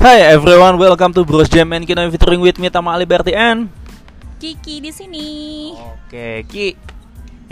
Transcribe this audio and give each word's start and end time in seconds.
Hi 0.00 0.32
everyone, 0.32 0.80
welcome 0.80 1.12
to 1.12 1.28
Bros 1.28 1.52
Jam 1.52 1.76
and 1.76 1.84
Kino 1.84 2.00
featuring 2.08 2.40
with 2.40 2.56
me 2.56 2.72
Tama 2.72 2.96
Liberty 2.96 3.36
and 3.36 3.68
Kiki 4.40 4.80
di 4.80 4.88
sini. 4.88 5.28
Oke, 5.76 6.40
Ki. 6.48 6.72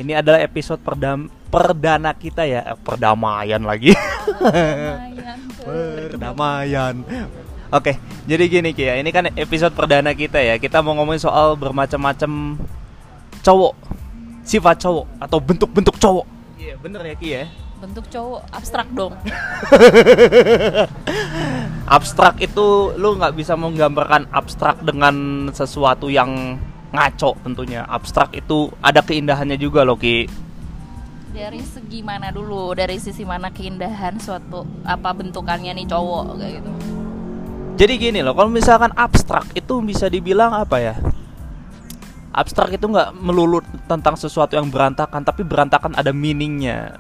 Ini 0.01 0.17
adalah 0.17 0.41
episode 0.41 0.81
perdam 0.81 1.29
perdana 1.53 2.17
kita 2.17 2.49
ya, 2.49 2.65
eh, 2.65 2.79
perdamaian 2.81 3.61
lagi. 3.61 3.93
Tuh. 5.61 6.09
perdamaian. 6.17 7.05
Oke, 7.69 8.01
jadi 8.25 8.45
gini 8.49 8.73
Ki 8.73 8.89
ya, 8.89 8.97
ini 8.97 9.13
kan 9.13 9.29
episode 9.37 9.77
perdana 9.77 10.17
kita 10.17 10.41
ya. 10.41 10.57
Kita 10.57 10.81
mau 10.81 10.97
ngomongin 10.97 11.21
soal 11.21 11.53
bermacam-macam 11.53 12.57
cowok, 13.45 13.77
sifat 14.49 14.89
cowok 14.89 15.05
atau 15.21 15.37
bentuk-bentuk 15.37 16.01
cowok. 16.01 16.25
Iya, 16.57 16.81
bener 16.81 17.13
ya 17.13 17.17
Ki 17.21 17.29
ya. 17.29 17.45
Bentuk 17.79 18.11
cowok 18.11 18.43
abstrak 18.51 18.91
dong. 18.91 19.15
abstrak 21.89 22.43
itu 22.43 22.93
lu 22.99 23.17
nggak 23.17 23.39
bisa 23.39 23.55
menggambarkan 23.55 24.29
abstrak 24.35 24.83
dengan 24.83 25.49
sesuatu 25.55 26.11
yang 26.13 26.59
ngaco 26.93 27.37
tentunya 27.45 27.85
abstrak 27.87 28.35
itu 28.37 28.69
ada 28.85 29.01
keindahannya 29.01 29.57
juga 29.57 29.87
loh 29.87 29.97
ki 29.97 30.29
Dari 31.33 31.63
segi 31.63 32.03
mana 32.03 32.35
dulu? 32.35 32.75
Dari 32.75 32.99
sisi 32.99 33.23
mana 33.23 33.53
keindahan 33.53 34.19
suatu 34.19 34.67
apa 34.83 35.15
bentukannya 35.15 35.71
nih 35.77 35.87
cowok 35.87 36.25
kayak 36.35 36.53
gitu. 36.61 36.71
jadi 37.79 37.93
gini 37.95 38.21
loh 38.27 38.35
kalau 38.35 38.51
misalkan 38.51 38.91
abstrak 38.99 39.47
itu 39.55 39.79
bisa 39.87 40.11
dibilang 40.11 40.51
apa 40.51 40.77
ya 40.83 40.95
abstrak 42.35 42.75
itu 42.75 42.91
nggak 42.91 43.15
melulu 43.17 43.63
tentang 43.87 44.19
sesuatu 44.19 44.59
yang 44.59 44.69
berantakan 44.69 45.23
tapi 45.23 45.47
berantakan 45.47 45.95
ada 45.95 46.11
meaningnya 46.11 46.99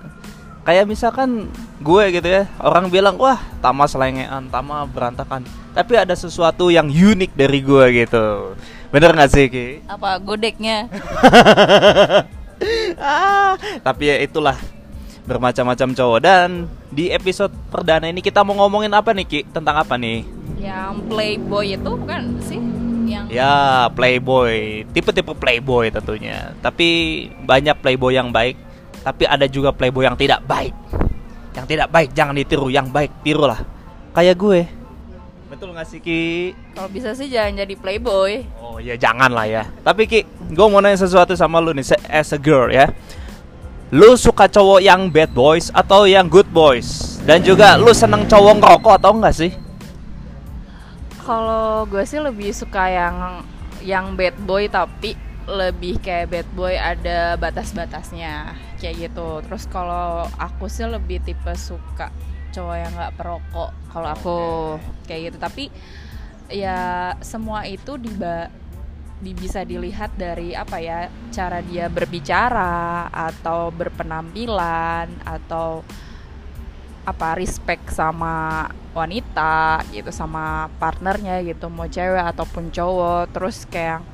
kayak 0.69 0.85
misalkan 0.85 1.49
gue 1.81 2.05
gitu 2.13 2.29
ya 2.29 2.45
orang 2.61 2.93
bilang 2.93 3.17
wah 3.17 3.41
tama 3.65 3.89
selengean 3.89 4.53
tama 4.53 4.85
berantakan 4.85 5.41
tapi 5.73 5.97
ada 5.97 6.13
sesuatu 6.13 6.69
yang 6.69 6.93
unik 6.93 7.33
dari 7.33 7.65
gue 7.65 8.05
gitu 8.05 8.53
bener 8.93 9.17
nggak 9.17 9.33
sih 9.33 9.49
ki 9.49 9.69
Apa 9.89 10.21
godeknya? 10.21 10.93
ah, 13.01 13.57
tapi 13.81 14.13
ya 14.13 14.21
itulah 14.21 14.61
bermacam-macam 15.25 15.97
cowok 15.97 16.21
dan 16.21 16.69
di 16.93 17.13
episode 17.13 17.53
perdana 17.73 18.09
ini 18.09 18.21
kita 18.21 18.45
mau 18.45 18.57
ngomongin 18.65 18.93
apa 18.93 19.13
nih 19.13 19.27
Ki? 19.29 19.41
Tentang 19.49 19.85
apa 19.85 20.01
nih? 20.01 20.25
Yang 20.57 20.95
playboy 21.09 21.67
itu 21.77 21.91
bukan 21.93 22.23
sih? 22.41 22.61
Yang 23.09 23.25
Ya, 23.29 23.89
playboy. 23.93 24.85
Tipe-tipe 24.93 25.33
playboy 25.37 25.93
tentunya. 25.93 26.57
Tapi 26.65 26.89
banyak 27.45 27.77
playboy 27.81 28.17
yang 28.17 28.33
baik, 28.33 28.57
tapi 29.09 29.25
ada 29.25 29.49
juga 29.49 29.73
playboy 29.73 30.05
yang 30.05 30.21
tidak 30.21 30.45
baik. 30.45 30.77
Yang 31.57 31.67
tidak 31.73 31.89
baik 31.89 32.13
jangan 32.13 32.37
ditiru, 32.37 32.69
yang 32.69 32.93
baik 32.93 33.25
tirulah. 33.25 33.65
Kayak 34.13 34.37
gue. 34.37 34.61
Betul 35.49 35.73
gak 35.73 35.89
sih 35.89 35.97
Ki? 35.97 36.53
kalau 36.77 36.93
bisa 36.93 37.17
sih 37.17 37.33
jangan 37.33 37.65
jadi 37.65 37.73
playboy. 37.81 38.45
Oh 38.61 38.77
ya 38.77 39.01
jangan 39.01 39.33
lah 39.33 39.49
ya. 39.49 39.65
Tapi 39.81 40.05
Ki, 40.05 40.29
gue 40.29 40.67
mau 40.69 40.85
nanya 40.85 41.01
sesuatu 41.01 41.33
sama 41.33 41.57
lu 41.57 41.73
nih, 41.73 41.97
as 42.13 42.37
a 42.37 42.39
girl 42.39 42.69
ya. 42.69 42.93
Lu 43.89 44.13
suka 44.21 44.45
cowok 44.45 44.85
yang 44.85 45.09
bad 45.09 45.33
boys 45.33 45.73
atau 45.73 46.05
yang 46.05 46.29
good 46.29 46.45
boys? 46.53 47.17
Dan 47.25 47.41
juga 47.41 47.81
lu 47.81 47.97
seneng 47.97 48.29
cowok 48.29 48.61
ngerokok 48.61 48.95
atau 49.01 49.11
enggak 49.17 49.33
sih? 49.33 49.53
Kalau 51.25 51.89
gue 51.89 52.05
sih 52.05 52.21
lebih 52.21 52.53
suka 52.53 52.85
yang 52.93 53.41
yang 53.81 54.13
bad 54.13 54.37
boy 54.45 54.69
tapi 54.69 55.17
lebih 55.49 55.97
kayak 56.05 56.29
bad 56.29 56.49
boy 56.53 56.77
ada 56.77 57.41
batas-batasnya 57.41 58.53
kayak 58.77 59.09
gitu. 59.09 59.41
Terus 59.49 59.65
kalau 59.73 60.29
aku 60.37 60.69
sih 60.69 60.85
lebih 60.85 61.25
tipe 61.25 61.53
suka 61.57 62.13
cowok 62.53 62.77
yang 62.77 62.93
nggak 62.93 63.17
perokok. 63.17 63.71
Kalau 63.89 64.09
aku 64.13 64.39
kayak 65.09 65.33
gitu. 65.33 65.39
Tapi 65.41 65.65
ya 66.53 67.13
semua 67.25 67.65
itu 67.65 67.97
di- 67.97 69.37
bisa 69.37 69.67
dilihat 69.67 70.15
dari 70.15 70.55
apa 70.55 70.79
ya 70.79 71.11
cara 71.35 71.59
dia 71.65 71.91
berbicara 71.91 73.09
atau 73.11 73.73
berpenampilan 73.75 75.11
atau 75.27 75.83
apa 77.09 77.41
respect 77.41 77.89
sama 77.89 78.69
wanita 78.93 79.81
gitu 79.97 80.13
sama 80.13 80.69
partnernya 80.77 81.41
gitu 81.41 81.73
mau 81.73 81.89
cewek 81.89 82.21
ataupun 82.37 82.69
cowok 82.69 83.33
terus 83.33 83.65
kayak 83.65 84.05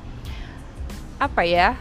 apa 1.15 1.41
ya 1.47 1.79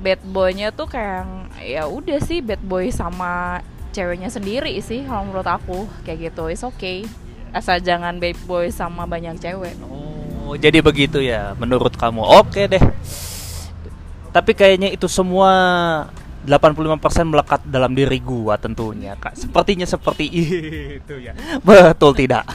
bad 0.00 0.20
boynya 0.24 0.72
tuh 0.72 0.88
kayak 0.88 1.24
ya 1.60 1.88
udah 1.88 2.20
sih 2.20 2.40
bad 2.44 2.60
boy 2.64 2.88
sama 2.92 3.60
ceweknya 3.92 4.28
sendiri 4.28 4.76
sih 4.84 5.04
kalau 5.08 5.28
menurut 5.28 5.48
aku 5.48 5.88
kayak 6.04 6.32
gitu 6.32 6.52
is 6.52 6.64
okay 6.64 7.04
asal 7.52 7.80
jangan 7.80 8.20
bad 8.20 8.36
boy 8.44 8.68
sama 8.68 9.08
banyak 9.08 9.40
cewek 9.40 9.76
Oh, 10.46 10.54
jadi 10.54 10.78
begitu 10.78 11.18
ya 11.18 11.58
menurut 11.58 11.98
kamu. 11.98 12.22
Oke 12.22 12.70
deh. 12.70 12.78
Tapi 14.30 14.54
kayaknya 14.54 14.94
itu 14.94 15.10
semua 15.10 15.50
85% 16.46 17.02
melekat 17.26 17.66
dalam 17.66 17.90
diri 17.98 18.22
gua 18.22 18.54
tentunya, 18.54 19.18
Kak. 19.18 19.34
Sepertinya 19.34 19.82
seperti 19.82 20.30
itu 21.02 21.18
ya. 21.18 21.34
Betul 21.66 22.14
tidak? 22.14 22.46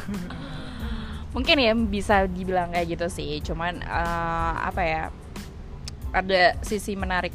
mungkin 1.31 1.63
ya 1.63 1.71
bisa 1.75 2.27
dibilang 2.27 2.75
kayak 2.75 2.87
gitu 2.91 3.07
sih 3.07 3.39
cuman 3.39 3.79
eh, 3.79 4.53
apa 4.67 4.81
ya 4.83 5.01
ada 6.11 6.55
sisi 6.63 6.95
menarik 6.95 7.31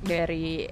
dari 0.00 0.68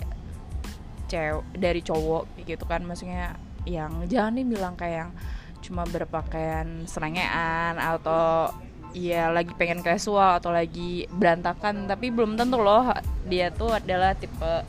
cewek 1.09 1.45
dari 1.57 1.81
cowok 1.81 2.45
gitu 2.45 2.65
kan. 2.69 2.85
Maksudnya 2.85 3.37
yang 3.65 4.05
jangan 4.09 4.37
dibilang 4.37 4.75
kayak 4.77 5.09
yang 5.09 5.11
cuma 5.59 5.83
berpakaian 5.89 6.87
selengean 6.87 7.77
atau 7.77 8.53
ya 8.97 9.29
lagi 9.29 9.53
pengen 9.59 9.85
casual 9.85 10.39
atau 10.39 10.53
lagi 10.53 11.09
berantakan. 11.11 11.89
Tapi 11.89 12.13
belum 12.13 12.37
tentu 12.37 12.61
loh 12.61 12.93
dia 13.25 13.53
tuh 13.53 13.77
adalah 13.77 14.13
tipe 14.15 14.65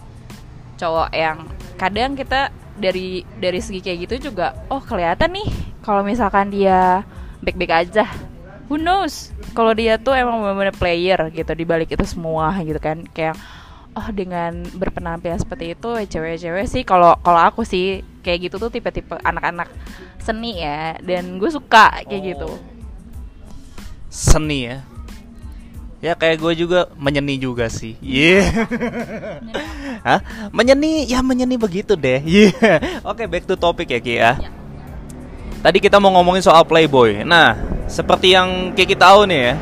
cowok 0.79 1.11
yang 1.11 1.44
kadang 1.75 2.16
kita 2.16 2.51
dari 2.79 3.28
dari 3.35 3.59
segi 3.59 3.84
kayak 3.84 4.07
gitu 4.07 4.31
juga 4.31 4.56
oh 4.72 4.79
kelihatan 4.79 5.35
nih 5.35 5.51
kalau 5.84 6.00
misalkan 6.07 6.47
dia 6.51 7.03
baik-baik 7.44 7.88
aja. 7.88 8.07
Who 8.69 8.78
knows 8.78 9.34
kalau 9.51 9.73
dia 9.75 9.99
tuh 9.99 10.15
emang 10.15 10.41
benar-benar 10.41 10.75
player 10.75 11.19
gitu 11.33 11.51
di 11.53 11.65
balik 11.65 11.93
itu 11.93 12.05
semua 12.05 12.55
gitu 12.63 12.79
kan 12.79 13.05
kayak 13.09 13.37
oh 13.97 14.07
dengan 14.13 14.63
berpenampilan 14.73 15.41
seperti 15.41 15.73
itu 15.75 15.89
cewek-cewek 16.07 16.65
sih 16.69 16.81
kalau 16.87 17.17
kalau 17.21 17.41
aku 17.41 17.65
sih 17.65 18.05
kayak 18.21 18.49
gitu 18.49 18.55
tuh 18.61 18.69
tipe-tipe 18.69 19.17
anak-anak 19.21 19.67
seni 20.21 20.61
ya 20.61 20.97
dan 21.01 21.41
gue 21.41 21.49
suka 21.49 22.05
kayak 22.05 22.35
gitu 22.35 22.49
Seni 24.09 24.65
ya. 24.65 24.81
Ya 26.01 26.17
kayak 26.17 26.41
gue 26.41 26.66
juga 26.66 26.89
menyeni 26.97 27.37
juga 27.37 27.69
sih. 27.69 27.93
Iya. 28.01 28.41
Hah? 30.07 30.49
Menyeni, 30.49 31.05
ya 31.05 31.21
menyeni 31.21 31.59
begitu 31.61 31.93
deh. 31.93 32.23
Iya. 32.25 33.03
Oke, 33.05 33.29
back 33.29 33.45
to 33.45 33.53
topic 33.53 33.93
ya 33.93 33.99
Ki 34.01 34.13
ya. 34.17 34.31
Ya. 34.41 34.59
Tadi 35.59 35.78
kita 35.84 36.00
mau 36.00 36.16
ngomongin 36.16 36.44
soal 36.44 36.64
Playboy. 36.64 37.28
Nah, 37.28 37.59
seperti 37.92 38.31
yang 38.31 38.72
Ki 38.74 38.88
kita 38.88 39.12
tahu 39.12 39.28
nih 39.28 39.42
ya. 39.52 39.53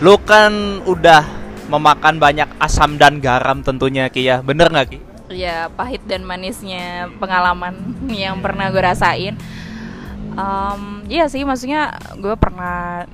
Lu 0.00 0.16
kan 0.20 0.80
udah 0.88 1.22
memakan 1.68 2.16
banyak 2.16 2.48
asam 2.56 2.96
dan 2.96 3.20
garam 3.20 3.60
tentunya 3.60 4.08
Ki 4.08 4.24
ya. 4.24 4.40
Bener 4.40 4.68
nggak 4.72 4.88
Ki? 4.88 5.00
ya 5.32 5.72
pahit 5.72 6.04
dan 6.04 6.28
manisnya 6.28 7.08
pengalaman 7.16 7.72
yang 8.12 8.36
pernah 8.44 8.68
gue 8.68 8.84
rasain 8.84 9.32
Em, 10.32 11.04
iya 11.12 11.28
sih 11.28 11.44
maksudnya 11.44 11.92
gue 12.16 12.32
pernah 12.40 13.04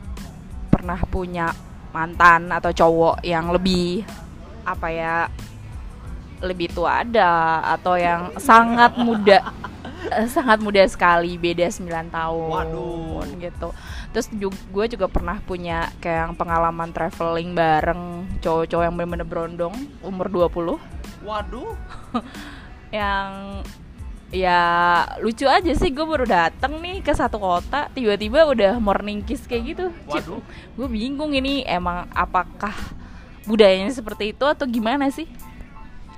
pernah 0.70 0.98
punya 1.10 1.50
mantan 1.90 2.46
atau 2.54 2.70
cowok 2.70 3.26
yang 3.26 3.50
lebih 3.50 4.06
apa 4.62 4.86
ya 4.86 5.14
lebih 6.38 6.70
tua 6.70 7.02
ada 7.02 7.58
atau 7.74 7.98
yang 7.98 8.30
sangat 8.38 8.94
muda 8.94 9.42
sangat 10.30 10.58
muda 10.62 10.82
sekali 10.88 11.34
beda 11.36 11.68
9 11.68 11.84
tahun 12.08 12.48
Waduh. 12.48 13.26
gitu 13.38 13.68
terus 14.14 14.26
gue 14.32 14.84
juga 14.88 15.06
pernah 15.10 15.36
punya 15.44 15.92
kayak 16.00 16.30
yang 16.30 16.34
pengalaman 16.34 16.90
traveling 16.94 17.52
bareng 17.52 18.24
cowok-cowok 18.40 18.84
yang 18.86 18.94
bener-bener 18.96 19.26
berondong 19.28 19.74
umur 20.00 20.26
20 20.48 21.26
Waduh. 21.26 21.74
yang 22.94 23.60
ya 24.28 24.60
lucu 25.24 25.48
aja 25.48 25.72
sih 25.72 25.88
gue 25.88 26.04
baru 26.04 26.28
dateng 26.28 26.76
nih 26.84 27.00
ke 27.00 27.12
satu 27.16 27.40
kota 27.40 27.88
tiba-tiba 27.96 28.44
udah 28.44 28.76
morning 28.76 29.24
kiss 29.24 29.44
kayak 29.48 29.76
gitu 29.76 29.86
Waduh. 30.08 30.40
gue 30.76 30.88
bingung 30.88 31.32
ini 31.32 31.64
emang 31.64 32.08
apakah 32.12 32.72
budayanya 33.48 33.88
seperti 33.88 34.36
itu 34.36 34.44
atau 34.44 34.68
gimana 34.68 35.08
sih 35.08 35.24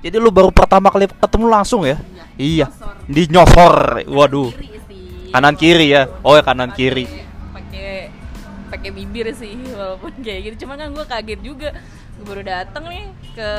Jadi 0.01 0.17
lu 0.17 0.33
baru 0.33 0.49
pertama 0.49 0.89
kali 0.89 1.05
ketemu 1.05 1.45
langsung 1.45 1.85
ya? 1.85 1.93
Iya. 2.41 2.67
Di 3.05 3.29
nyosor. 3.29 4.01
Waduh. 4.09 4.49
Kanan 5.29 5.53
kiri 5.53 5.93
ya. 5.93 6.09
Oh 6.25 6.33
ya 6.33 6.41
kanan 6.41 6.73
kiri. 6.73 7.05
pakai 7.53 8.09
pakai 8.71 8.89
bibir 8.91 9.29
sih 9.35 9.53
walaupun 9.77 10.11
kayak 10.23 10.39
gitu 10.47 10.65
cuma 10.65 10.79
kan 10.79 10.89
gue 10.95 11.03
kaget 11.03 11.39
juga 11.43 11.69
gue 12.15 12.23
baru 12.23 12.43
dateng 12.43 12.87
nih 12.87 13.03
ke 13.35 13.49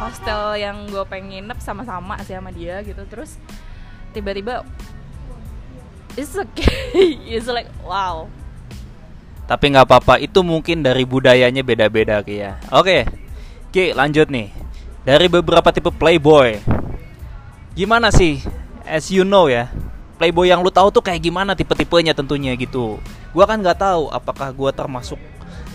hostel 0.00 0.56
yang 0.56 0.88
gue 0.88 1.04
pengen 1.08 1.44
nginep 1.44 1.58
sama-sama 1.60 2.16
sih 2.24 2.32
sama 2.32 2.48
dia 2.48 2.80
gitu 2.80 3.04
terus 3.04 3.36
tiba-tiba 4.16 4.64
it's 6.16 6.32
okay 6.36 7.20
it's 7.36 7.48
like 7.48 7.68
wow 7.84 8.28
Tapi 9.42 9.74
nggak 9.74 9.84
apa-apa, 9.84 10.14
itu 10.22 10.40
mungkin 10.40 10.80
dari 10.80 11.04
budayanya 11.04 11.60
beda-beda 11.60 12.24
Ki 12.24 12.40
ya. 12.40 12.56
Oke, 12.72 13.04
Ki 13.68 13.92
lanjut 13.92 14.30
nih. 14.32 14.48
Dari 15.04 15.26
beberapa 15.28 15.68
tipe 15.74 15.92
playboy, 15.92 16.56
gimana 17.72 18.12
sih? 18.12 18.40
As 18.82 19.08
you 19.08 19.22
know 19.24 19.48
ya, 19.48 19.70
playboy 20.20 20.50
yang 20.50 20.60
lu 20.60 20.68
tahu 20.68 20.92
tuh 20.92 21.02
kayak 21.02 21.22
gimana 21.22 21.56
tipe-tipenya 21.56 22.12
tentunya 22.12 22.52
gitu. 22.58 23.00
Gua 23.32 23.48
kan 23.48 23.62
nggak 23.62 23.80
tahu 23.80 24.12
apakah 24.12 24.52
gua 24.52 24.70
termasuk 24.74 25.18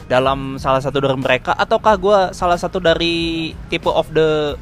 dalam 0.07 0.55
salah 0.61 0.79
satu 0.79 1.03
dari 1.03 1.17
mereka 1.19 1.51
ataukah 1.51 1.95
gua 1.99 2.19
salah 2.31 2.55
satu 2.55 2.79
dari 2.79 3.51
tipe 3.67 3.89
of 3.89 4.07
the 4.13 4.55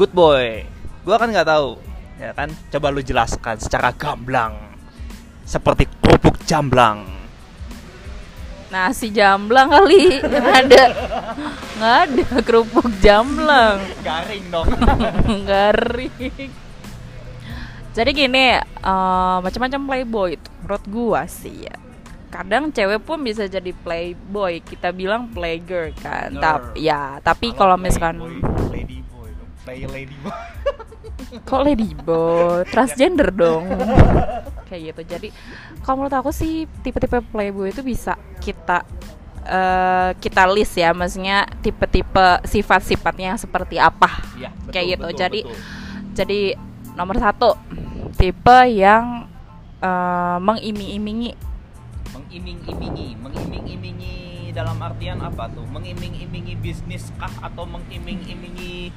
good 0.00 0.10
boy. 0.10 0.64
Gua 1.04 1.18
kan 1.18 1.28
nggak 1.28 1.48
tahu, 1.48 1.76
ya 2.18 2.32
kan? 2.32 2.48
Coba 2.70 2.94
lu 2.94 3.02
jelaskan 3.02 3.58
secara 3.58 3.90
gamblang, 3.92 4.54
seperti 5.44 5.90
kerupuk 6.00 6.40
jamblang. 6.46 7.22
Nasi 8.72 9.12
jamblang 9.12 9.68
kali 9.68 10.16
Nggak 10.24 10.56
ada 10.64 10.84
Nggak 11.76 11.96
ada 12.08 12.24
kerupuk 12.40 12.88
jamblang 13.04 13.84
Garing 14.00 14.48
dong. 14.48 14.64
Garing 15.52 16.61
Jadi 17.92 18.10
gini 18.14 18.56
eh, 18.56 19.36
Macam-macam 19.38 19.80
playboy 19.82 20.28
itu 20.34 20.48
Menurut 20.60 20.84
gua 20.86 21.20
sih 21.24 21.64
ya 21.64 21.76
Kadang 22.28 22.72
cewek 22.72 22.98
pun 22.98 23.20
bisa 23.20 23.44
jadi 23.44 23.70
playboy 23.74 24.60
Kita 24.60 24.88
bilang 24.90 25.28
playgirl 25.28 25.92
kan. 25.96 26.32
Tapi 26.32 26.80
ya 26.80 27.20
Tapi 27.20 27.52
kalau 27.52 27.76
misalkan 27.76 28.16
lady 28.68 29.04
boy, 29.06 29.28
play 29.62 29.84
lady 29.84 30.16
boy. 30.18 30.32
Kok 31.48 31.60
ladyboy? 31.62 32.64
Transgender 32.66 33.28
dong 33.30 33.68
Kayak 34.68 34.96
gitu 34.96 35.02
Jadi 35.10 35.28
kalau 35.80 36.00
menurut 36.00 36.12
aku 36.14 36.30
sih 36.30 36.64
Tipe-tipe 36.80 37.20
playboy 37.26 37.68
itu 37.68 37.80
bisa 37.80 38.16
kita 38.38 38.84
eh, 39.44 40.10
Kita 40.14 40.48
list 40.48 40.72
ya 40.74 40.92
Maksudnya 40.92 41.44
tipe-tipe 41.60 42.40
sifat-sifatnya 42.42 43.36
seperti 43.36 43.76
apa 43.76 44.08
Iya, 44.34 44.48
Kayak 44.68 44.86
gitu. 44.90 45.08
Jadi- 45.14 45.44
Jadi 46.12 46.40
nomor 46.94 47.16
satu 47.18 47.56
Tipe 48.12 48.58
yang 48.70 49.26
eh, 49.80 50.36
mengiming-imingi 50.38 51.32
mengiming-imingi, 52.12 53.16
mengiming-imingi 53.20 54.16
dalam 54.56 54.80
artian 54.80 55.20
apa 55.20 55.48
tuh? 55.52 55.64
Mengiming-imingi 55.68 56.56
bisnis 56.60 57.12
kah 57.20 57.32
atau 57.44 57.64
mengiming-imingi 57.68 58.92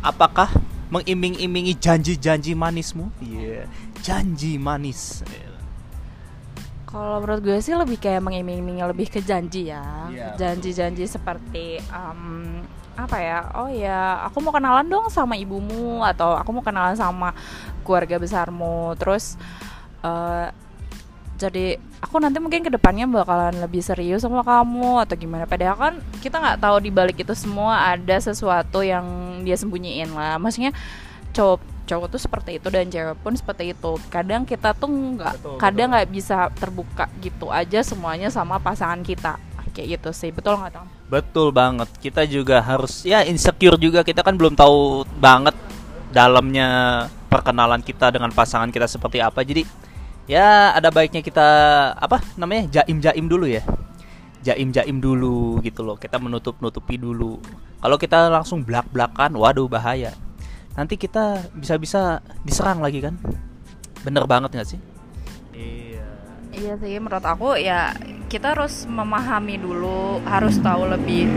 apakah? 0.00 0.48
Mengiming-imingi 0.88 1.76
janji-janji 1.76 2.56
manismu? 2.56 3.12
Iya, 3.20 3.68
janji 4.00 4.56
manis. 4.56 5.20
Kalau 6.88 7.20
menurut 7.20 7.44
gue 7.44 7.60
sih 7.60 7.76
lebih 7.76 8.00
kayak 8.00 8.24
mengiming-imingi 8.24 8.80
lebih 8.80 9.12
ke 9.12 9.20
janji 9.20 9.68
ya 9.68 10.08
Iya, 10.08 10.40
Janji-janji 10.40 11.04
seperti 11.04 11.76
em, 11.84 12.64
apa 12.98 13.16
ya 13.22 13.38
oh 13.54 13.70
ya 13.70 14.26
aku 14.26 14.42
mau 14.42 14.50
kenalan 14.50 14.90
dong 14.90 15.06
sama 15.06 15.38
ibumu 15.38 16.02
atau 16.02 16.34
aku 16.34 16.50
mau 16.50 16.64
kenalan 16.66 16.98
sama 16.98 17.30
keluarga 17.86 18.18
besarmu. 18.18 18.98
Terus 18.98 19.38
eh, 20.02 20.50
jadi 21.38 21.78
aku 22.02 22.18
nanti 22.18 22.42
mungkin 22.42 22.66
ke 22.66 22.70
depannya 22.74 23.06
bakalan 23.06 23.62
lebih 23.62 23.78
serius 23.78 24.26
sama 24.26 24.42
kamu 24.42 25.06
atau 25.06 25.14
gimana. 25.14 25.46
Padahal 25.46 25.78
kan 25.78 25.94
kita 26.18 26.42
nggak 26.42 26.58
tahu 26.58 26.76
di 26.82 26.90
balik 26.90 27.22
itu 27.22 27.32
semua 27.38 27.94
ada 27.94 28.18
sesuatu 28.18 28.82
yang 28.82 29.06
dia 29.46 29.54
sembunyiin 29.54 30.10
lah. 30.12 30.42
Maksudnya 30.42 30.74
cowok 31.30 31.62
cowok 31.88 32.06
tuh 32.12 32.20
seperti 32.20 32.50
itu 32.60 32.68
dan 32.68 32.90
cewek 32.90 33.16
pun 33.22 33.32
seperti 33.38 33.72
itu. 33.72 33.96
Kadang 34.10 34.42
kita 34.42 34.74
tuh 34.74 34.90
nggak 34.90 35.62
kadang 35.62 35.94
nggak 35.94 36.10
bisa 36.10 36.50
terbuka 36.58 37.06
gitu 37.22 37.48
aja 37.54 37.80
semuanya 37.86 38.28
sama 38.28 38.58
pasangan 38.58 39.00
kita 39.06 39.47
kayak 39.78 40.02
gitu 40.02 40.10
sih 40.10 40.34
betul 40.34 40.58
nggak 40.58 40.74
Tom? 40.74 40.86
Betul 41.06 41.54
banget. 41.54 41.86
Kita 42.02 42.26
juga 42.26 42.58
harus 42.58 43.06
ya 43.06 43.22
insecure 43.22 43.78
juga. 43.78 44.02
Kita 44.02 44.26
kan 44.26 44.34
belum 44.34 44.58
tahu 44.58 45.06
banget 45.22 45.54
dalamnya 46.10 47.06
perkenalan 47.30 47.78
kita 47.78 48.10
dengan 48.10 48.34
pasangan 48.34 48.74
kita 48.74 48.90
seperti 48.90 49.22
apa. 49.22 49.46
Jadi 49.46 49.62
ya 50.26 50.74
ada 50.74 50.90
baiknya 50.90 51.22
kita 51.22 51.46
apa 51.94 52.18
namanya 52.34 52.82
jaim-jaim 52.82 53.30
dulu 53.30 53.46
ya. 53.46 53.62
Jaim-jaim 54.42 54.98
dulu 54.98 55.62
gitu 55.62 55.86
loh. 55.86 55.94
Kita 55.94 56.18
menutup-nutupi 56.18 56.98
dulu. 56.98 57.38
Kalau 57.78 57.94
kita 57.94 58.26
langsung 58.26 58.66
belak-belakan, 58.66 59.38
waduh 59.38 59.70
bahaya. 59.70 60.10
Nanti 60.74 60.98
kita 60.98 61.46
bisa-bisa 61.54 62.18
diserang 62.42 62.82
lagi 62.82 62.98
kan? 62.98 63.14
Bener 64.02 64.26
banget 64.26 64.50
nggak 64.58 64.68
sih? 64.74 64.80
Iya. 66.58 66.74
Sih 66.82 66.98
menurut 66.98 67.22
aku 67.22 67.54
ya 67.54 67.94
kita 68.26 68.52
harus 68.52 68.84
memahami 68.84 69.56
dulu 69.56 70.20
harus 70.26 70.58
tahu 70.60 70.90
lebih 70.90 71.30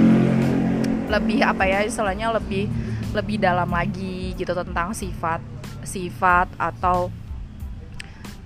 lebih 1.08 1.40
apa 1.44 1.64
ya 1.68 1.80
istilahnya 1.86 2.34
lebih 2.36 2.68
lebih 3.12 3.38
dalam 3.40 3.68
lagi 3.72 4.34
gitu 4.36 4.52
tentang 4.56 4.96
sifat 4.96 5.44
sifat 5.84 6.48
atau 6.56 7.12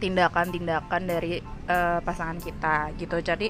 tindakan-tindakan 0.02 1.02
dari 1.06 1.40
eh, 1.70 2.00
pasangan 2.02 2.38
kita 2.42 2.94
gitu 3.00 3.18
jadi 3.22 3.48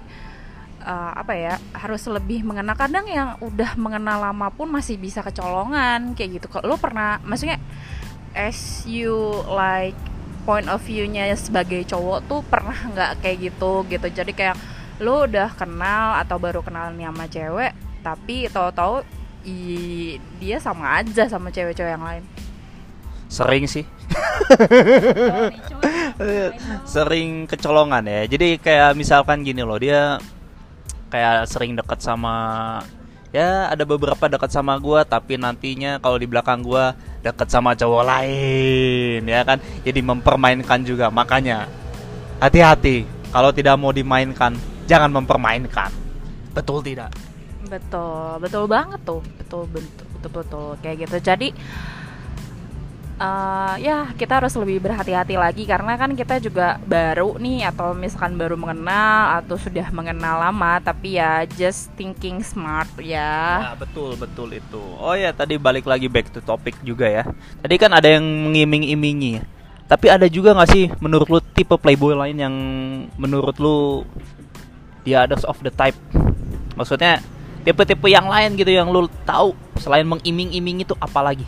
eh, 0.84 1.12
apa 1.16 1.34
ya 1.36 1.60
harus 1.76 2.08
lebih 2.08 2.44
mengenal 2.44 2.76
kadang 2.76 3.08
yang 3.08 3.40
udah 3.42 3.76
mengenal 3.76 4.22
lama 4.32 4.48
pun 4.52 4.72
masih 4.72 5.00
bisa 5.00 5.24
kecolongan 5.24 6.14
kayak 6.14 6.40
gitu 6.40 6.48
kalau 6.52 6.76
lo 6.76 6.78
pernah 6.78 7.20
maksudnya 7.24 7.60
as 8.36 8.84
you 8.88 9.16
like 9.48 9.98
point 10.46 10.70
of 10.70 10.80
view-nya 10.86 11.34
sebagai 11.36 11.84
cowok 11.90 12.30
tuh 12.30 12.40
pernah 12.46 12.78
nggak 12.94 13.26
kayak 13.26 13.52
gitu 13.52 13.84
gitu 13.90 14.08
jadi 14.14 14.32
kayak 14.32 14.58
lo 15.04 15.28
udah 15.28 15.52
kenal 15.58 16.16
atau 16.22 16.40
baru 16.40 16.64
kenal 16.64 16.94
nih 16.96 17.10
sama 17.10 17.26
cewek 17.28 17.72
tapi 18.06 18.48
tahu-tahu 18.48 19.04
dia 20.40 20.58
sama 20.62 21.02
aja 21.02 21.28
sama 21.28 21.52
cewek-cewek 21.52 21.98
yang 21.98 22.06
lain 22.06 22.24
Sering 23.36 23.66
sih. 23.66 23.84
sering 26.94 27.50
kecolongan 27.50 28.06
ya. 28.06 28.22
Jadi 28.30 28.62
kayak 28.62 28.96
misalkan 28.96 29.44
gini 29.44 29.66
loh, 29.66 29.76
dia 29.76 30.22
kayak 31.10 31.50
sering 31.50 31.76
dekat 31.76 32.00
sama 32.00 32.80
ya 33.36 33.68
ada 33.68 33.84
beberapa 33.84 34.32
dekat 34.32 34.48
sama 34.48 34.80
gua 34.80 35.04
tapi 35.04 35.36
nantinya 35.36 36.00
kalau 36.00 36.16
di 36.16 36.24
belakang 36.24 36.64
gua 36.64 36.96
dekat 37.20 37.52
sama 37.52 37.76
cowok 37.76 38.04
lain 38.08 39.28
ya 39.28 39.44
kan. 39.44 39.60
Jadi 39.84 40.00
mempermainkan 40.00 40.80
juga. 40.88 41.12
Makanya 41.12 41.68
hati-hati 42.40 43.04
kalau 43.36 43.52
tidak 43.52 43.76
mau 43.76 43.92
dimainkan, 43.92 44.56
jangan 44.88 45.12
mempermainkan. 45.12 45.92
Betul 46.56 46.80
tidak? 46.80 47.12
betul 47.66 48.38
betul 48.40 48.64
banget 48.70 49.00
tuh 49.04 49.22
betul 49.42 49.64
betul 49.70 50.06
betul 50.18 50.32
betul 50.32 50.68
kayak 50.80 50.96
gitu 51.06 51.18
jadi 51.20 51.48
eh, 53.16 53.74
ya 53.80 54.12
kita 54.14 54.44
harus 54.44 54.54
lebih 54.56 54.84
berhati-hati 54.84 55.36
lagi 55.36 55.64
karena 55.64 55.96
kan 55.96 56.12
kita 56.14 56.40
juga 56.44 56.78
baru 56.84 57.40
nih 57.40 57.72
atau 57.72 57.96
misalkan 57.96 58.36
baru 58.36 58.60
mengenal 58.60 59.40
atau 59.44 59.56
sudah 59.56 59.88
mengenal 59.96 60.40
lama 60.40 60.80
tapi 60.84 61.16
ya 61.16 61.48
just 61.48 61.92
thinking 61.96 62.44
smart 62.44 62.88
ya 63.00 63.64
Ya, 63.66 63.74
betul 63.78 64.20
betul 64.20 64.50
itu. 64.54 64.82
Oh 65.00 65.16
ya 65.16 65.32
tadi 65.32 65.56
balik 65.56 65.88
lagi 65.88 66.12
back 66.12 66.32
to 66.36 66.40
topic 66.44 66.76
juga 66.84 67.08
ya. 67.08 67.24
Tadi 67.64 67.76
kan 67.80 67.92
ada 67.96 68.08
yang 68.08 68.24
mengiming-imingi. 68.24 69.42
Tapi 69.86 70.10
ada 70.10 70.26
juga 70.26 70.58
nggak 70.58 70.70
sih 70.74 70.86
menurut 70.98 71.28
lu 71.30 71.40
tipe 71.54 71.78
playboy 71.78 72.18
lain 72.18 72.38
yang 72.42 72.56
menurut 73.22 73.56
lu 73.62 74.02
dia 75.06 75.24
others 75.24 75.46
of 75.46 75.58
the 75.62 75.70
type? 75.70 75.96
Maksudnya 76.74 77.22
tipe-tipe 77.64 78.06
yang 78.10 78.26
lain 78.26 78.58
gitu 78.58 78.70
yang 78.74 78.90
lu 78.90 79.06
tahu 79.26 79.54
selain 79.78 80.06
mengiming-iming 80.06 80.84
itu 80.84 80.98
apa 80.98 81.22
lagi? 81.22 81.46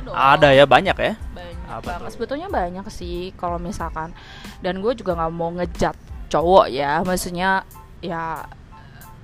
Ada 0.00 0.06
dong 0.06 0.14
Ada 0.16 0.48
ya 0.50 0.64
banyak 0.64 0.96
ya. 0.96 1.12
banyak 1.30 1.68
Apa 1.68 1.80
banget 1.84 2.00
tuh? 2.02 2.12
sebetulnya 2.16 2.48
banyak 2.48 2.86
sih 2.88 3.30
kalau 3.36 3.56
misalkan 3.56 4.10
dan 4.58 4.80
gue 4.80 4.92
juga 4.92 5.14
nggak 5.14 5.32
mau 5.32 5.52
ngejat 5.52 5.94
cowok 6.26 6.66
ya 6.68 7.02
maksudnya 7.02 7.62
ya 8.00 8.48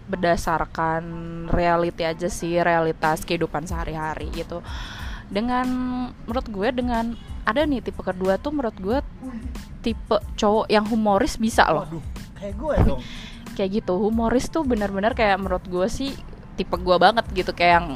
berdasarkan 0.07 1.03
reality 1.51 2.07
aja 2.07 2.31
sih 2.31 2.63
realitas 2.63 3.27
kehidupan 3.27 3.67
sehari-hari 3.67 4.31
gitu 4.31 4.63
dengan 5.27 5.67
menurut 6.23 6.47
gue 6.47 6.69
dengan 6.71 7.19
ada 7.43 7.67
nih 7.67 7.83
tipe 7.83 7.99
kedua 7.99 8.39
tuh 8.39 8.55
menurut 8.55 8.77
gue 8.79 8.99
tipe 9.83 10.17
cowok 10.39 10.71
yang 10.71 10.87
humoris 10.87 11.35
bisa 11.35 11.67
loh 11.67 11.91
kayak 12.39 12.55
gue 12.55 12.75
dong. 12.87 13.01
kayak 13.59 13.83
gitu 13.83 13.99
humoris 13.99 14.47
tuh 14.47 14.63
benar-benar 14.63 15.19
kayak 15.19 15.43
menurut 15.43 15.65
gue 15.67 15.87
sih 15.91 16.15
tipe 16.57 16.77
gue 16.77 16.97
banget 16.97 17.25
gitu 17.37 17.53
kayak 17.53 17.73
yang 17.79 17.87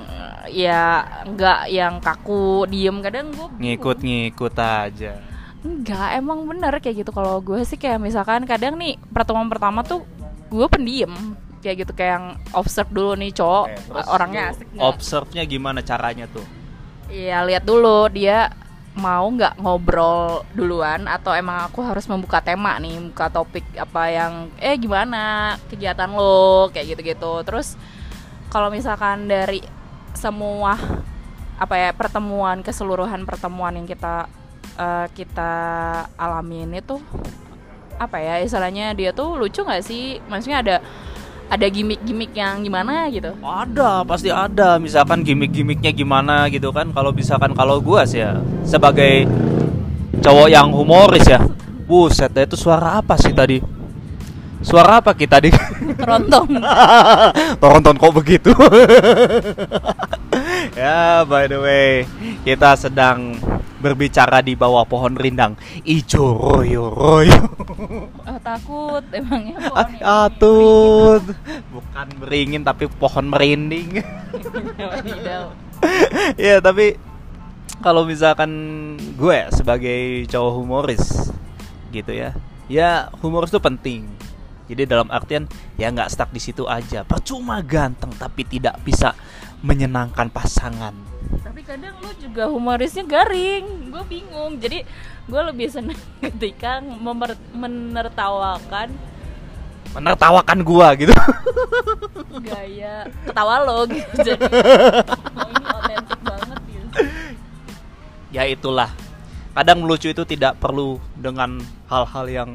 ya 0.50 0.82
nggak 1.24 1.60
yang 1.72 1.94
kaku 1.98 2.68
diem 2.68 3.00
kadang 3.00 3.32
gue 3.32 3.48
Ngikut-ngikut 3.58 4.54
aja. 4.56 5.12
Enggak, 5.60 6.08
emang 6.16 6.48
bener 6.48 6.72
kayak 6.80 7.04
gitu 7.04 7.10
kalau 7.12 7.40
gue 7.44 7.60
sih 7.68 7.76
kayak 7.76 8.00
misalkan 8.00 8.48
kadang 8.48 8.80
nih 8.80 8.96
pertemuan 9.12 9.48
pertama 9.48 9.84
tuh 9.84 10.04
gue 10.48 10.66
pendiem 10.72 11.12
kayak 11.60 11.84
gitu 11.84 11.92
kayak 11.92 12.12
yang 12.16 12.26
observe 12.56 12.88
dulu 12.88 13.12
nih 13.20 13.36
cowok 13.36 13.64
Oke, 13.68 13.80
terus 13.84 14.06
orangnya 14.08 14.42
asik 14.52 14.66
nggak? 14.72 14.88
Observe-nya 14.88 15.42
gimana 15.44 15.80
caranya 15.84 16.24
tuh? 16.32 16.44
Iya 17.12 17.44
lihat 17.44 17.68
dulu 17.68 18.08
dia 18.08 18.48
mau 18.96 19.28
nggak 19.30 19.60
ngobrol 19.62 20.42
duluan 20.56 21.06
atau 21.06 21.30
emang 21.36 21.68
aku 21.68 21.84
harus 21.84 22.08
membuka 22.10 22.42
tema 22.42 22.74
nih 22.82 22.98
buka 23.12 23.30
topik 23.30 23.62
apa 23.78 24.02
yang 24.10 24.32
eh 24.58 24.74
gimana 24.74 25.54
kegiatan 25.70 26.10
lo 26.10 26.72
kayak 26.74 26.96
gitu-gitu 26.96 27.32
terus 27.46 27.78
kalau 28.50 28.68
misalkan 28.68 29.30
dari 29.30 29.62
semua 30.12 30.74
apa 31.56 31.74
ya 31.78 31.94
pertemuan 31.94 32.66
keseluruhan 32.66 33.22
pertemuan 33.22 33.78
yang 33.78 33.86
kita 33.86 34.26
uh, 34.74 35.06
kita 35.14 35.52
alamin 36.18 36.82
itu 36.82 36.98
apa 38.00 38.16
ya 38.18 38.42
istilahnya 38.42 38.96
dia 38.96 39.14
tuh 39.14 39.38
lucu 39.38 39.62
nggak 39.62 39.84
sih 39.84 40.18
maksudnya 40.26 40.64
ada 40.64 40.76
ada 41.50 41.66
gimmick-gimmick 41.66 42.30
yang 42.30 42.62
gimana 42.62 43.10
gitu? 43.10 43.34
Ada, 43.42 44.06
pasti 44.06 44.30
ada. 44.30 44.78
Misalkan 44.78 45.26
gimmick-gimmicknya 45.26 45.90
gimana 45.90 46.46
gitu 46.46 46.70
kan. 46.70 46.94
Kalau 46.94 47.10
misalkan 47.10 47.58
kalau 47.58 47.82
gua 47.82 48.06
sih 48.06 48.22
ya 48.22 48.38
sebagai 48.62 49.26
cowok 50.22 50.46
yang 50.46 50.70
humoris 50.70 51.26
ya. 51.26 51.42
Buset, 51.90 52.30
itu 52.38 52.54
suara 52.54 53.02
apa 53.02 53.18
sih 53.18 53.34
tadi? 53.34 53.58
Suara 54.60 55.00
apa 55.00 55.16
kita 55.16 55.40
di? 55.40 55.48
Terontong. 55.96 56.60
Terontong 57.64 57.96
kok 57.96 58.12
begitu? 58.12 58.52
ya, 60.80 61.24
by 61.24 61.48
the 61.48 61.58
way, 61.58 62.04
kita 62.44 62.76
sedang 62.76 63.40
berbicara 63.80 64.44
di 64.44 64.52
bawah 64.52 64.84
pohon 64.84 65.16
rindang. 65.16 65.56
Ijo 65.88 66.36
royo 66.36 66.92
royo. 66.92 67.40
Oh, 68.28 68.38
takut 68.44 69.04
emangnya 69.16 69.56
pohon 69.72 69.90
atut 70.04 71.24
bukan 71.72 72.06
beringin 72.20 72.60
tapi 72.60 72.84
pohon 72.92 73.32
merinding. 73.32 74.04
Ya 76.36 76.60
tapi 76.60 77.00
kalau 77.80 78.04
misalkan 78.04 78.52
gue 79.16 79.48
sebagai 79.56 80.28
cowok 80.28 80.52
humoris 80.60 81.32
gitu 81.88 82.12
ya. 82.12 82.36
Ya 82.68 83.08
humoris 83.24 83.48
itu 83.48 83.58
penting 83.58 84.19
jadi 84.70 84.86
dalam 84.86 85.10
artian 85.10 85.50
ya 85.74 85.90
nggak 85.90 86.06
stuck 86.14 86.30
di 86.30 86.38
situ 86.38 86.62
aja. 86.70 87.02
Percuma 87.02 87.58
ganteng 87.58 88.14
tapi 88.14 88.46
tidak 88.46 88.78
bisa 88.86 89.18
menyenangkan 89.66 90.30
pasangan. 90.30 90.94
Tapi 91.42 91.66
kadang 91.66 91.98
lu 91.98 92.14
juga 92.22 92.46
humorisnya 92.46 93.02
garing. 93.02 93.90
Gue 93.90 94.04
bingung. 94.06 94.62
Jadi 94.62 94.86
gue 95.26 95.42
lebih 95.42 95.66
seneng 95.66 95.98
ketika 96.22 96.78
menertawakan 97.50 98.94
menertawakan 99.90 100.62
gua 100.62 100.94
gitu. 100.94 101.10
gaya 102.46 103.10
ketawa 103.26 103.66
lo 103.66 103.90
gitu. 103.90 104.14
Jadi 104.22 104.38
oh 105.34 105.48
ini 105.50 105.64
otentik 105.66 106.20
banget 106.22 106.58
gitu. 106.70 106.86
Ya 108.30 108.46
itulah. 108.46 108.90
Kadang 109.50 109.82
lucu 109.82 110.14
itu 110.14 110.22
tidak 110.22 110.62
perlu 110.62 111.02
dengan 111.18 111.58
hal-hal 111.90 112.26
yang 112.30 112.50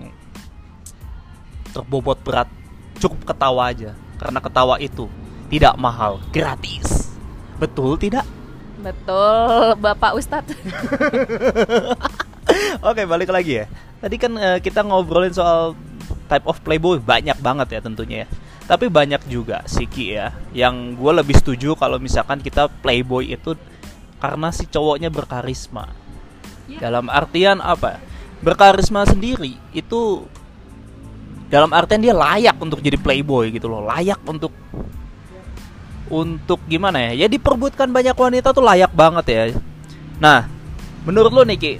terbobot 1.76 2.16
berat 2.24 2.48
cukup 3.04 3.28
ketawa 3.28 3.68
aja 3.76 3.92
karena 4.16 4.40
ketawa 4.40 4.80
itu 4.80 5.12
tidak 5.52 5.76
mahal 5.76 6.24
gratis 6.32 7.12
betul 7.60 8.00
tidak 8.00 8.24
Betul, 8.86 9.82
Bapak 9.82 10.14
Ustadz. 10.14 10.54
Oke, 12.86 13.02
balik 13.10 13.34
lagi 13.34 13.64
ya. 13.64 13.66
Tadi 13.98 14.16
kan 14.22 14.38
uh, 14.38 14.60
kita 14.62 14.86
ngobrolin 14.86 15.34
soal 15.34 15.74
type 16.30 16.46
of 16.46 16.62
playboy 16.62 17.02
banyak 17.02 17.34
banget 17.42 17.74
ya 17.74 17.80
tentunya 17.82 18.18
ya. 18.26 18.28
Tapi 18.66 18.90
banyak 18.90 19.26
juga 19.26 19.66
Siki 19.66 20.14
ya, 20.18 20.34
yang 20.54 20.94
gue 20.98 21.12
lebih 21.18 21.34
setuju 21.38 21.74
kalau 21.78 21.98
misalkan 21.98 22.42
kita 22.42 22.70
playboy 22.82 23.34
itu 23.34 23.58
karena 24.22 24.54
si 24.54 24.70
cowoknya 24.70 25.10
berkarisma. 25.10 25.90
Yeah. 26.70 26.90
Dalam 26.90 27.10
artian 27.10 27.62
apa? 27.62 27.98
Berkarisma 28.46 29.06
sendiri 29.10 29.58
itu 29.74 30.30
dalam 31.50 31.70
artian 31.72 32.02
dia 32.02 32.14
layak 32.16 32.58
untuk 32.58 32.82
jadi 32.82 32.98
playboy 32.98 33.54
gitu 33.54 33.70
loh, 33.70 33.86
layak 33.86 34.20
untuk 34.26 34.52
untuk 36.10 36.62
gimana 36.70 37.12
ya? 37.12 37.26
Ya 37.26 37.28
diperbutkan 37.30 37.90
banyak 37.90 38.14
wanita 38.18 38.54
tuh 38.54 38.66
layak 38.66 38.94
banget 38.94 39.26
ya. 39.30 39.44
Nah, 40.22 40.50
menurut 41.06 41.32
lu 41.34 41.42
nih 41.46 41.58
Ki, 41.58 41.74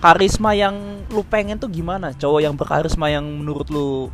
karisma 0.00 0.52
yang 0.56 1.04
lu 1.12 1.22
pengen 1.24 1.56
tuh 1.60 1.68
gimana? 1.68 2.12
Cowok 2.16 2.40
yang 2.44 2.54
berkarisma 2.56 3.08
yang 3.12 3.24
menurut 3.24 3.68
lu 3.72 4.08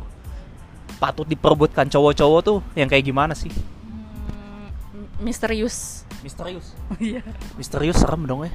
patut 0.99 1.27
diperbutkan 1.27 1.91
cowok-cowok 1.91 2.41
tuh 2.43 2.57
yang 2.79 2.87
kayak 2.87 3.03
gimana 3.03 3.35
sih? 3.35 3.51
Hmm, 3.51 5.07
misterius. 5.19 6.07
Misterius. 6.23 6.71
Iya. 7.03 7.25
misterius 7.59 7.99
serem 7.99 8.23
dong 8.23 8.47
ya. 8.47 8.51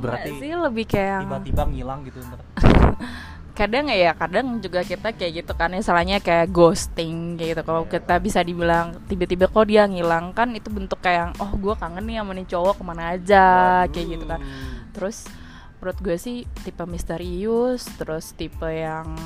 Berarti 0.00 0.30
sih 0.40 0.50
lebih 0.56 0.88
kayak 0.88 1.28
tiba-tiba 1.28 1.62
ngilang 1.68 2.00
gitu 2.08 2.18
kadang 3.52 3.92
ya 3.92 4.16
kadang 4.16 4.58
juga 4.64 4.80
kita 4.80 5.12
kayak 5.12 5.44
gitu 5.44 5.52
kan 5.52 5.68
misalnya 5.68 6.18
kayak 6.24 6.48
ghosting 6.48 7.36
kayak 7.36 7.56
gitu. 7.56 7.62
Kalau 7.68 7.84
kita 7.84 8.14
bisa 8.16 8.40
dibilang 8.40 8.96
tiba-tiba 9.06 9.48
kok 9.48 9.68
dia 9.68 9.84
ngilang 9.84 10.32
kan 10.32 10.48
itu 10.56 10.72
bentuk 10.72 10.98
kayak 11.04 11.36
oh 11.36 11.52
gue 11.60 11.74
kangen 11.76 12.04
nih 12.08 12.16
sama 12.20 12.32
nih 12.32 12.46
cowok 12.48 12.74
ke 12.80 12.82
mana 12.82 13.02
aja 13.12 13.44
Waduh. 13.44 13.92
kayak 13.92 14.06
gitu 14.08 14.24
kan. 14.24 14.40
Terus 14.96 15.16
menurut 15.82 15.98
gue 15.98 16.16
sih 16.16 16.36
tipe 16.62 16.84
misterius 16.86 17.82
terus 17.98 18.32
tipe 18.38 18.70
yang 18.70 19.18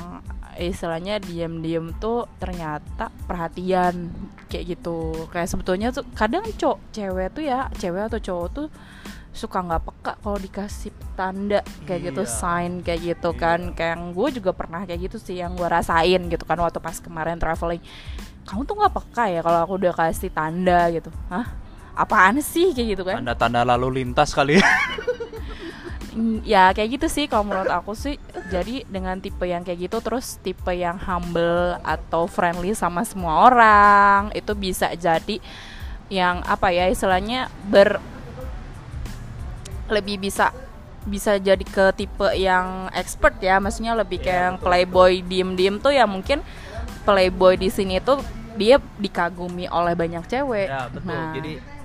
istilahnya 0.57 1.21
diam-diam 1.21 1.93
tuh 2.01 2.25
ternyata 2.41 3.13
perhatian 3.29 4.11
kayak 4.51 4.75
gitu. 4.75 5.29
Kayak 5.31 5.55
sebetulnya 5.55 5.87
tuh 5.95 6.03
kadang 6.17 6.43
cowok 6.43 6.79
cewek 6.91 7.27
tuh 7.31 7.43
ya 7.47 7.71
cewek 7.79 8.11
atau 8.11 8.19
cowok 8.19 8.47
tuh 8.51 8.67
suka 9.35 9.61
nggak 9.61 9.83
peka 9.85 10.13
kalau 10.23 10.37
dikasih 10.41 10.91
tanda 11.13 11.61
kayak 11.85 12.11
gitu, 12.11 12.21
iya. 12.21 12.23
gitu 12.23 12.23
sign 12.25 12.71
kayak 12.81 13.01
gitu 13.13 13.29
iya. 13.35 13.39
kan. 13.39 13.59
Kayak 13.73 13.95
gue 14.13 14.27
juga 14.41 14.51
pernah 14.53 14.81
kayak 14.83 14.99
gitu 15.11 15.17
sih 15.21 15.39
yang 15.39 15.53
gue 15.53 15.67
rasain 15.67 16.21
gitu 16.27 16.43
kan 16.43 16.57
waktu 16.57 16.79
pas 16.81 16.97
kemarin 16.97 17.37
traveling. 17.37 17.81
Kamu 18.47 18.63
tuh 18.63 18.75
nggak 18.79 18.93
peka 18.95 19.23
ya 19.27 19.39
kalau 19.43 19.59
aku 19.63 19.73
udah 19.77 19.93
kasih 19.93 20.31
tanda 20.31 20.89
gitu? 20.89 21.11
Hah? 21.29 21.45
Apaan 21.97 22.39
sih? 22.39 22.71
Kayak 22.71 22.87
gitu 22.97 23.03
kan. 23.05 23.21
Tanda-tanda 23.21 23.61
lalu 23.65 24.01
lintas 24.03 24.31
kali 24.33 24.61
ya. 24.61 24.67
Mm, 26.17 26.41
ya 26.41 26.73
kayak 26.73 26.97
gitu 26.97 27.07
sih 27.13 27.29
kalau 27.29 27.45
menurut 27.45 27.69
aku 27.69 27.93
sih. 27.93 28.17
Jadi 28.49 28.89
dengan 28.89 29.21
tipe 29.21 29.45
yang 29.45 29.61
kayak 29.61 29.85
gitu 29.85 30.01
terus 30.01 30.41
tipe 30.41 30.73
yang 30.73 30.97
humble 30.97 31.77
atau 31.85 32.25
friendly 32.25 32.73
sama 32.73 33.05
semua 33.05 33.45
orang 33.45 34.33
itu 34.33 34.49
bisa 34.57 34.89
jadi 34.97 35.37
yang 36.09 36.41
apa 36.47 36.73
ya 36.73 36.89
istilahnya 36.89 37.53
ber 37.69 38.01
lebih 39.87 40.21
bisa 40.21 40.51
bisa 41.07 41.39
jadi 41.39 41.63
ke 41.63 41.95
tipe 41.95 42.27
yang 42.35 42.91
expert 42.91 43.39
ya. 43.39 43.57
Maksudnya 43.63 43.95
lebih 43.95 44.19
kayak 44.19 44.43
yang 44.53 44.57
playboy 44.59 45.23
diem-diem 45.23 45.79
tuh 45.79 45.95
ya 45.95 46.03
mungkin 46.03 46.43
playboy 47.07 47.55
di 47.55 47.71
sini 47.71 48.03
tuh 48.03 48.19
dia 48.59 48.81
dikagumi 48.99 49.71
oleh 49.71 49.95
banyak 49.95 50.27
cewek. 50.27 50.67
Ya 50.67 50.91
betul. 50.91 51.15
Nah. 51.15 51.31
jadi 51.31 51.77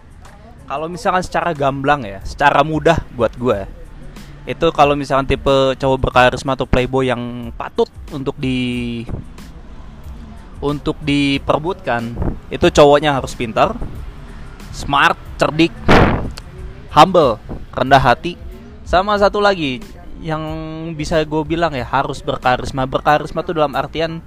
kalau 0.66 0.86
misalkan 0.88 1.20
secara 1.20 1.50
gamblang 1.52 2.00
ya 2.06 2.24
secara 2.24 2.64
mudah 2.64 2.96
buat 3.12 3.34
gue 3.36 3.68
itu 4.42 4.66
kalau 4.74 4.98
misalkan 4.98 5.28
tipe 5.28 5.76
cowok 5.78 5.98
berkarisma 6.08 6.58
atau 6.58 6.66
playboy 6.66 7.06
yang 7.06 7.54
patut 7.54 7.86
untuk 8.10 8.34
di 8.40 9.04
untuk 10.58 10.98
diperbutkan 10.98 12.14
itu 12.50 12.66
cowoknya 12.72 13.14
harus 13.14 13.36
pintar 13.38 13.76
smart 14.74 15.18
cerdik 15.38 15.70
humble 16.92 17.40
rendah 17.72 18.00
hati. 18.00 18.36
Sama 18.84 19.16
satu 19.16 19.40
lagi 19.40 19.80
yang 20.20 20.44
bisa 20.94 21.24
gue 21.24 21.42
bilang 21.42 21.72
ya 21.72 21.88
harus 21.88 22.20
berkarisma. 22.20 22.84
Berkarisma 22.84 23.40
tuh 23.42 23.56
dalam 23.56 23.72
artian 23.72 24.20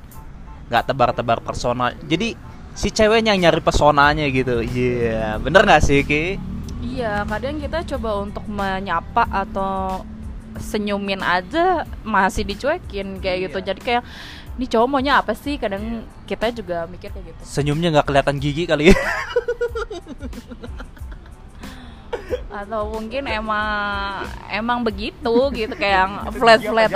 nggak 0.68 0.84
tebar-tebar 0.90 1.40
persona. 1.46 1.94
Jadi 2.10 2.34
si 2.74 2.90
ceweknya 2.90 3.38
yang 3.38 3.50
nyari 3.50 3.62
pesonanya 3.62 4.26
gitu. 4.34 4.66
Iya 4.66 5.38
yeah. 5.38 5.38
bener 5.38 5.64
nggak 5.64 5.84
sih 5.86 6.02
ki? 6.02 6.42
Iya 6.82 7.24
kadang 7.30 7.62
kita 7.62 7.86
coba 7.96 8.10
untuk 8.20 8.46
menyapa 8.50 9.30
atau 9.30 10.04
senyumin 10.56 11.20
aja 11.20 11.86
masih 12.02 12.44
dicuekin 12.48 13.22
kayak 13.22 13.52
gitu. 13.52 13.58
Iya. 13.62 13.68
jadi 13.72 13.82
kayak 13.82 14.04
ini 14.56 14.66
cowok 14.72 14.88
maunya 14.90 15.22
apa 15.22 15.38
sih? 15.38 15.62
Kadang 15.62 16.08
kita 16.26 16.50
juga 16.50 16.90
mikir 16.90 17.14
kayak 17.14 17.26
gitu. 17.30 17.42
Senyumnya 17.46 17.94
nggak 17.94 18.08
kelihatan 18.10 18.42
gigi 18.42 18.66
kali 18.66 18.90
ya 18.92 18.98
atau 22.50 22.88
mungkin 22.88 23.28
emang 23.28 24.24
emang 24.48 24.80
begitu 24.82 25.52
gitu 25.52 25.76
kayak 25.76 26.32
flat 26.40 26.64
flat 26.64 26.92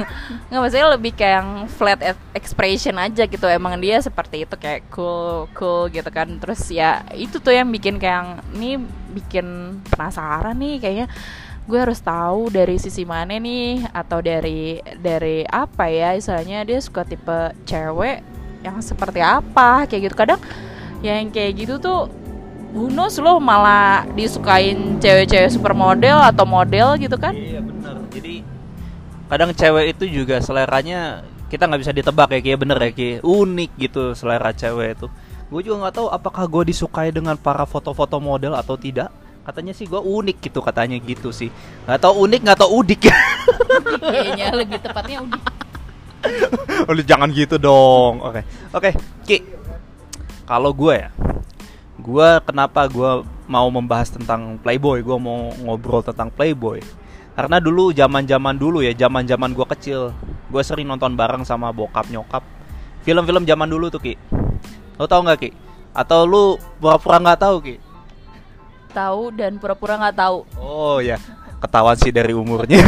nggak 0.48 0.60
maksudnya 0.60 0.88
lebih 0.96 1.12
kayak 1.12 1.68
flat 1.76 2.00
expression 2.32 2.96
aja 2.98 3.24
gitu. 3.28 3.46
Emang 3.48 3.78
dia 3.78 4.00
seperti 4.00 4.44
itu 4.48 4.54
kayak 4.56 4.88
cool 4.92 5.48
cool 5.52 5.88
gitu 5.92 6.08
kan. 6.08 6.28
Terus 6.40 6.60
ya 6.72 7.04
itu 7.14 7.38
tuh 7.38 7.52
yang 7.54 7.68
bikin 7.68 7.96
kayak 8.00 8.44
ini 8.56 8.80
bikin 9.12 9.78
penasaran 9.88 10.56
nih 10.56 10.76
kayaknya. 10.80 11.06
Gue 11.62 11.78
harus 11.78 12.02
tahu 12.02 12.50
dari 12.50 12.74
sisi 12.76 13.06
mana 13.06 13.38
nih 13.38 13.86
atau 13.94 14.18
dari 14.18 14.82
dari 14.98 15.46
apa 15.46 15.86
ya 15.86 16.18
misalnya 16.18 16.66
dia 16.66 16.82
suka 16.82 17.06
tipe 17.06 17.54
cewek 17.62 18.18
yang 18.66 18.82
seperti 18.82 19.20
apa 19.22 19.86
kayak 19.86 20.10
gitu. 20.10 20.16
Kadang 20.16 20.40
yang 21.02 21.30
kayak 21.34 21.52
gitu 21.58 21.82
tuh 21.82 22.21
who 22.72 22.88
knows 22.88 23.20
lo 23.20 23.36
malah 23.38 24.08
disukain 24.16 24.96
cewek-cewek 24.98 25.52
supermodel 25.52 26.18
atau 26.18 26.48
model 26.48 26.96
gitu 26.96 27.14
kan 27.20 27.36
Iya 27.36 27.60
bener. 27.60 27.94
Jadi 28.12 28.34
kadang 29.28 29.50
cewek 29.56 29.96
itu 29.96 30.04
juga 30.08 30.40
seleranya 30.44 31.24
kita 31.52 31.68
nggak 31.68 31.80
bisa 31.84 31.92
ditebak 31.92 32.28
ya 32.32 32.40
Ki, 32.40 32.52
bener 32.56 32.80
ya 32.80 32.90
Ki. 32.92 33.10
Unik 33.20 33.70
gitu 33.76 34.16
selera 34.16 34.56
cewek 34.56 34.96
itu. 34.96 35.06
Gue 35.52 35.60
juga 35.60 35.84
nggak 35.84 35.94
tahu 36.00 36.08
apakah 36.08 36.48
gue 36.48 36.72
disukai 36.72 37.12
dengan 37.12 37.36
para 37.36 37.68
foto-foto 37.68 38.16
model 38.16 38.56
atau 38.56 38.80
tidak. 38.80 39.12
Katanya 39.44 39.76
sih 39.76 39.84
gue 39.84 40.00
unik 40.00 40.48
gitu 40.48 40.64
katanya 40.64 40.96
gitu 40.96 41.28
sih. 41.28 41.52
Nggak 41.84 42.00
tahu 42.08 42.24
unik 42.24 42.40
nggak 42.40 42.58
tahu 42.60 42.70
udik 42.80 43.00
ya. 43.04 43.16
kayaknya 44.00 44.48
lebih 44.56 44.80
tepatnya 44.80 45.20
udah 45.20 45.40
Lu 46.88 47.02
jangan 47.04 47.28
gitu 47.34 47.60
dong. 47.60 48.22
Oke. 48.24 48.40
Oke, 48.72 48.90
Ki. 49.26 49.42
Kalau 50.48 50.72
gue 50.72 50.94
ya, 50.94 51.10
gue 52.02 52.28
kenapa 52.42 52.90
gue 52.90 53.22
mau 53.46 53.70
membahas 53.70 54.10
tentang 54.10 54.58
Playboy, 54.58 55.06
gue 55.06 55.18
mau 55.22 55.54
ngobrol 55.62 56.02
tentang 56.02 56.28
Playboy. 56.34 56.82
Karena 57.32 57.62
dulu 57.62 57.94
zaman-zaman 57.94 58.58
dulu 58.58 58.82
ya, 58.82 58.92
zaman-zaman 58.92 59.54
gue 59.54 59.66
kecil, 59.78 60.10
gue 60.50 60.62
sering 60.66 60.90
nonton 60.90 61.14
bareng 61.14 61.46
sama 61.46 61.70
bokap 61.70 62.10
nyokap. 62.10 62.42
Film-film 63.06 63.46
zaman 63.46 63.70
dulu 63.70 63.88
tuh 63.88 64.02
Ki. 64.02 64.14
Lo 64.98 65.06
tau 65.06 65.22
nggak 65.22 65.38
Ki? 65.38 65.50
Atau 65.94 66.26
lu 66.26 66.58
pura-pura 66.82 67.22
nggak 67.22 67.40
tahu 67.40 67.56
Ki? 67.62 67.76
tahu 68.92 69.32
dan 69.32 69.56
pura-pura 69.56 69.96
nggak 69.96 70.16
tahu 70.20 70.44
Oh 70.60 71.00
ya, 71.00 71.16
ketahuan 71.64 71.96
sih 71.96 72.12
dari 72.12 72.36
umurnya. 72.36 72.84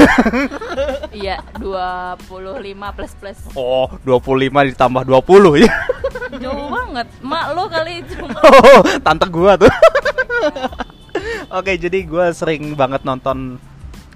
iya 1.16 1.40
25 1.56 2.20
plus 2.92 3.12
plus 3.16 3.38
oh, 3.56 3.88
25 4.04 4.76
ditambah 4.76 5.02
20 5.08 5.64
ya. 5.64 5.72
Jauh 6.44 6.68
banget 6.76 7.06
mak 7.24 7.44
lo 7.56 7.64
kali 7.66 8.04
cuma 8.06 8.36
Oh, 8.68 8.80
tante 9.00 9.26
gua 9.32 9.56
tuh. 9.56 9.72
Oke, 11.58 11.78
jadi 11.78 12.04
gua 12.04 12.34
sering 12.34 12.74
banget 12.74 13.06
nonton 13.06 13.56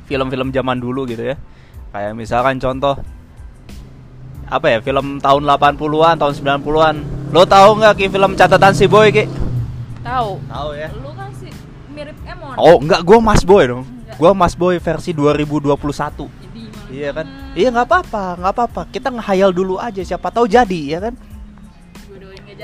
film-film 0.04 0.50
zaman 0.50 0.76
dulu 0.82 1.06
gitu 1.06 1.32
ya. 1.32 1.36
Kayak 1.94 2.12
misalkan 2.18 2.58
contoh 2.58 2.98
apa 4.48 4.66
ya, 4.72 4.78
film 4.80 5.20
tahun 5.20 5.42
80-an, 5.44 6.16
tahun 6.16 6.32
90-an. 6.34 6.96
Lo 7.30 7.44
tahu 7.44 7.68
nggak 7.78 7.94
Ki 8.00 8.06
film 8.08 8.32
catatan 8.32 8.72
si 8.72 8.88
Boy 8.88 9.12
Ki? 9.12 9.28
tahu 10.00 10.40
Tahu 10.48 10.68
ya. 10.72 10.88
lu 10.96 11.12
kan 11.12 11.28
sih 11.36 11.52
mirip 11.92 12.16
Emon 12.24 12.56
Oh, 12.56 12.80
enggak, 12.80 13.04
gua 13.04 13.20
Mas 13.20 13.44
Boy 13.44 13.68
dong. 13.68 13.84
Enggak. 13.84 14.16
Gua 14.16 14.32
Mas 14.32 14.54
Boy 14.56 14.80
versi 14.80 15.12
2021. 15.12 15.76
Jadi 15.76 16.62
gimana? 16.64 16.88
Iya 16.88 17.10
kan? 17.12 17.26
Iya 17.52 17.68
nggak 17.68 17.86
apa-apa, 17.86 18.24
nggak 18.40 18.52
apa-apa. 18.56 18.82
Kita 18.88 19.08
ngehayal 19.12 19.50
dulu 19.52 19.76
aja 19.76 20.00
siapa 20.00 20.32
tahu 20.32 20.48
jadi 20.48 20.80
ya 20.96 20.98
kan? 21.04 21.14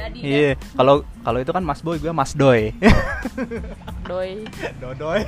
Jadi 0.05 0.19
Iya. 0.21 0.51
Kalau 0.77 1.05
kalau 1.25 1.39
itu 1.41 1.53
kan 1.53 1.65
Mas 1.65 1.81
Boy, 1.81 1.97
gue 1.97 2.13
Mas 2.13 2.37
Doy. 2.37 2.73
kan? 2.77 2.93
doi 4.05 4.45
Dodoy. 4.81 5.21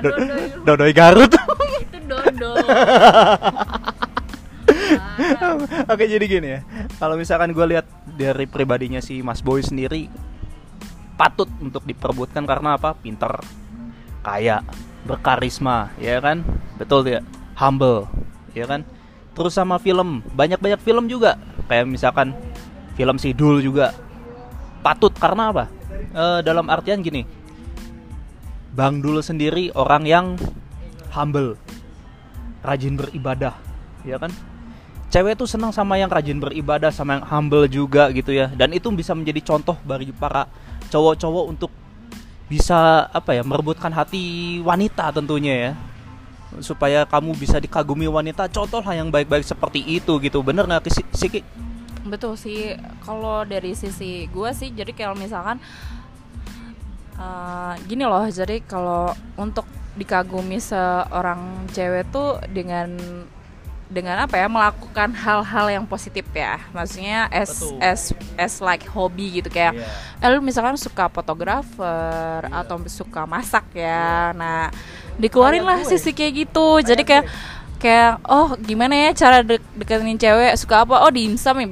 Lu. 0.00 0.12
Dodoy 0.64 0.92
Garut. 0.96 1.32
itu 1.78 1.98
dodo 2.08 2.52
Oke 5.92 6.04
jadi 6.08 6.24
gini 6.24 6.48
ya. 6.58 6.60
Kalau 6.96 7.20
misalkan 7.20 7.52
gue 7.52 7.66
lihat 7.76 7.84
dari 8.16 8.48
pribadinya 8.48 9.04
si 9.04 9.20
Mas 9.20 9.44
Boy 9.44 9.60
sendiri 9.60 10.08
patut 11.18 11.50
untuk 11.58 11.82
diperbutkan 11.84 12.46
karena 12.46 12.78
apa? 12.78 12.94
Pinter, 12.94 13.42
kaya, 14.22 14.62
berkarisma, 15.02 15.90
ya 15.98 16.22
kan? 16.22 16.46
Betul 16.78 17.02
tidak? 17.02 17.26
Humble, 17.58 18.06
ya 18.54 18.70
kan? 18.70 18.86
Terus 19.34 19.58
sama 19.58 19.82
film, 19.82 20.22
banyak-banyak 20.30 20.78
film 20.78 21.10
juga. 21.10 21.34
Kayak 21.66 21.90
misalkan 21.90 22.38
film 22.98 23.14
Sidul 23.22 23.62
juga 23.62 23.94
patut 24.82 25.14
karena 25.14 25.54
apa? 25.54 25.70
Eh, 26.10 26.40
dalam 26.42 26.66
artian 26.66 26.98
gini. 26.98 27.22
Bang 28.74 28.98
Dul 28.98 29.22
sendiri 29.22 29.70
orang 29.78 30.02
yang 30.02 30.26
humble, 31.14 31.54
rajin 32.62 32.98
beribadah, 32.98 33.54
ya 34.02 34.18
kan? 34.18 34.30
Cewek 35.08 35.40
tuh 35.40 35.48
senang 35.48 35.72
sama 35.72 35.96
yang 35.96 36.10
rajin 36.10 36.38
beribadah, 36.38 36.92
sama 36.92 37.18
yang 37.18 37.24
humble 37.26 37.64
juga 37.70 38.10
gitu 38.10 38.34
ya. 38.34 38.50
Dan 38.52 38.74
itu 38.74 38.90
bisa 38.92 39.14
menjadi 39.14 39.40
contoh 39.54 39.78
bagi 39.82 40.12
para 40.14 40.46
cowok-cowok 40.90 41.44
untuk 41.48 41.70
bisa 42.48 43.04
apa 43.12 43.36
ya 43.36 43.44
merebutkan 43.44 43.92
hati 43.92 44.58
wanita 44.64 45.12
tentunya 45.12 45.54
ya 45.54 45.72
supaya 46.64 47.04
kamu 47.04 47.36
bisa 47.36 47.60
dikagumi 47.60 48.08
wanita 48.08 48.48
contohlah 48.48 48.96
yang 48.96 49.12
baik-baik 49.12 49.44
seperti 49.44 49.84
itu 49.84 50.16
gitu 50.16 50.40
bener 50.40 50.64
nggak 50.64 50.88
Siki 51.12 51.44
betul 52.08 52.34
sih 52.34 52.74
kalau 53.04 53.44
dari 53.44 53.72
sisi 53.76 54.26
gue 54.28 54.50
sih 54.56 54.72
jadi 54.72 54.92
kalau 54.96 55.14
misalkan 55.14 55.60
eh, 57.16 57.72
gini 57.88 58.04
loh 58.04 58.24
jadi 58.28 58.64
kalau 58.64 59.12
untuk 59.36 59.64
dikagumi 59.98 60.62
seorang 60.62 61.66
cewek 61.74 62.06
tuh 62.14 62.38
dengan 62.54 62.94
dengan 63.88 64.28
apa 64.28 64.36
ya 64.36 64.46
melakukan 64.52 65.16
hal-hal 65.16 65.66
yang 65.72 65.84
positif 65.88 66.28
ya. 66.36 66.60
Maksudnya 66.76 67.24
as 67.32 67.56
Betul. 67.56 67.80
as 67.80 68.00
as 68.36 68.54
like 68.60 68.84
hobi 68.84 69.40
gitu 69.40 69.48
kayak 69.48 69.80
eh, 70.20 70.28
lu 70.28 70.44
misalkan 70.44 70.76
suka 70.76 71.08
fotografer 71.08 72.44
Iya. 72.44 72.52
atau 72.62 72.76
suka 72.86 73.24
masak 73.24 73.64
ya. 73.72 74.36
Nah 74.36 74.68
dikeluarin 75.16 75.64
lah 75.64 75.80
gue. 75.82 75.88
sisi 75.88 76.12
kayak 76.12 76.46
gitu. 76.46 76.84
Jadi 76.84 77.02
kayak 77.02 77.24
kayak 77.80 78.20
oh 78.28 78.52
gimana 78.60 79.08
ya 79.08 79.10
cara 79.16 79.40
dek 79.40 79.64
deketin 79.80 80.20
cewek? 80.20 80.52
Suka 80.60 80.84
apa? 80.84 81.08
Oh 81.08 81.10
dimsum 81.10 81.56
ya 81.56 81.68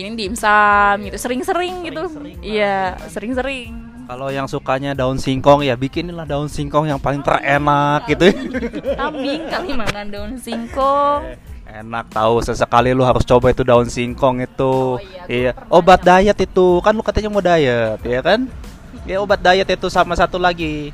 bikinin 0.00 0.16
dimsum 0.16 0.96
gitu 1.04 1.16
sering-sering 1.20 1.84
gitu 1.84 2.02
Sering-sering 2.08 2.36
lah, 2.40 2.48
iya 2.48 2.78
sering-sering 3.12 3.72
Kalau 4.08 4.32
yang 4.32 4.48
sukanya 4.48 4.96
daun 4.96 5.20
singkong 5.20 5.60
ya 5.60 5.76
bikinilah 5.76 6.24
daun 6.24 6.48
singkong 6.48 6.88
yang 6.88 6.98
paling 6.98 7.20
terenak 7.22 8.08
gitu. 8.08 8.32
kambing 8.98 9.44
kali 9.46 9.70
makan 9.76 10.06
daun 10.08 10.32
singkong 10.40 11.36
Enak 11.70 12.10
tahu 12.10 12.40
sesekali 12.42 12.96
lu 12.96 13.04
harus 13.04 13.22
coba 13.22 13.54
itu 13.54 13.62
daun 13.62 13.86
singkong 13.86 14.42
itu. 14.42 14.98
Oh 14.98 14.98
iya, 14.98 15.22
iya. 15.30 15.52
Obat 15.70 16.02
diet 16.02 16.34
itu. 16.42 16.82
Kan 16.82 16.98
lu 16.98 17.02
katanya 17.06 17.30
mau 17.30 17.38
diet, 17.38 18.02
ya 18.02 18.18
kan? 18.26 18.50
Ya 19.06 19.22
obat 19.22 19.38
diet 19.38 19.70
itu 19.70 19.86
sama 19.86 20.18
satu 20.18 20.34
lagi. 20.34 20.90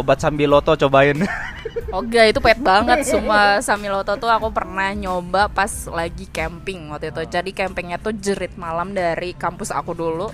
Obat 0.00 0.24
sambiloto 0.24 0.72
cobain. 0.74 1.20
Oga 1.98 2.22
itu 2.24 2.40
pet 2.40 2.56
banget. 2.56 3.02
Sumpah 3.04 3.58
Samiloto 3.60 4.14
tuh 4.16 4.30
aku 4.30 4.54
pernah 4.54 4.94
nyoba 4.94 5.50
pas 5.50 5.68
lagi 5.90 6.24
camping 6.30 6.88
waktu 6.88 7.10
itu. 7.10 7.22
Jadi 7.28 7.50
campingnya 7.52 7.98
tuh 7.98 8.14
jerit 8.14 8.54
malam 8.56 8.94
dari 8.94 9.34
kampus 9.34 9.74
aku 9.74 9.92
dulu. 9.92 10.30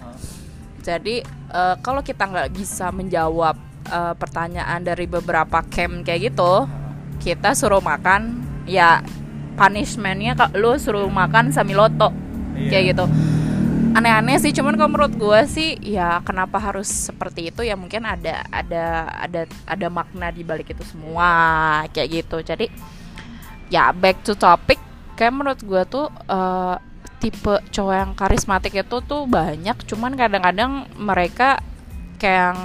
Jadi 0.84 1.24
eh, 1.50 1.74
kalau 1.82 2.04
kita 2.04 2.28
nggak 2.28 2.52
bisa 2.54 2.92
menjawab 2.94 3.56
eh, 3.88 4.14
pertanyaan 4.14 4.84
dari 4.84 5.10
beberapa 5.10 5.64
camp 5.66 6.06
kayak 6.06 6.30
gitu 6.30 6.68
Kita 7.16 7.56
suruh 7.56 7.80
makan 7.80 8.44
ya 8.68 9.00
punishmentnya 9.56 10.36
kak 10.36 10.52
lu 10.54 10.76
suruh 10.76 11.08
makan 11.08 11.48
Samiloto 11.48 12.12
Iya. 12.56 12.70
kayak 12.72 12.84
gitu 12.92 13.04
aneh-aneh 13.96 14.36
sih 14.36 14.52
cuman 14.52 14.76
kalau 14.76 14.92
menurut 14.92 15.14
gue 15.16 15.40
sih 15.48 15.80
ya 15.80 16.20
kenapa 16.20 16.60
harus 16.60 17.08
seperti 17.08 17.48
itu? 17.48 17.64
Ya 17.64 17.80
mungkin 17.80 18.04
ada 18.04 18.44
ada 18.52 19.08
ada 19.16 19.48
ada 19.64 19.86
makna 19.88 20.28
di 20.28 20.44
balik 20.44 20.76
itu 20.76 20.84
semua 20.84 21.80
kayak 21.96 22.20
gitu. 22.20 22.44
Jadi 22.44 22.68
ya 23.72 23.88
back 23.96 24.20
to 24.20 24.36
topic. 24.36 24.76
Kayak 25.16 25.32
menurut 25.32 25.60
gue 25.64 25.82
tuh 25.88 26.12
eh, 26.12 26.76
tipe 27.24 27.56
cowok 27.72 27.94
yang 27.96 28.12
karismatik 28.12 28.76
itu 28.76 28.96
tuh 29.00 29.24
banyak 29.24 29.80
cuman 29.88 30.12
kadang-kadang 30.12 30.84
mereka 31.00 31.64
kayak 32.20 32.52
yang 32.52 32.60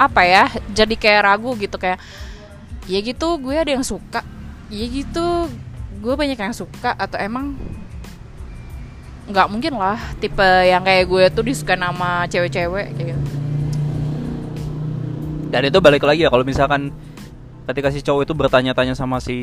apa 0.00 0.20
ya 0.24 0.44
jadi 0.72 0.94
kayak 0.96 1.22
ragu 1.28 1.52
gitu. 1.60 1.76
Kayak 1.76 2.00
ya 2.88 2.98
gitu 3.04 3.36
gue 3.36 3.52
ada 3.52 3.68
yang 3.68 3.84
suka. 3.84 4.24
Ya 4.72 4.88
gitu 4.88 5.52
gue 6.00 6.14
banyak 6.16 6.40
yang 6.40 6.56
suka. 6.56 6.96
Atau 6.96 7.20
emang 7.20 7.52
nggak 9.22 9.46
mungkin 9.50 9.78
lah 9.78 9.98
tipe 10.18 10.42
yang 10.42 10.82
kayak 10.82 11.06
gue 11.06 11.24
tuh 11.30 11.44
disuka 11.46 11.78
nama 11.78 12.26
cewek-cewek 12.26 12.88
gitu. 12.98 13.14
Dan 15.52 15.68
itu 15.68 15.78
balik 15.84 16.02
lagi 16.02 16.24
ya 16.24 16.30
kalau 16.32 16.42
misalkan 16.48 16.88
ketika 17.68 17.92
si 17.94 18.02
cowok 18.02 18.26
itu 18.26 18.34
bertanya-tanya 18.34 18.96
sama 18.98 19.22
si 19.22 19.36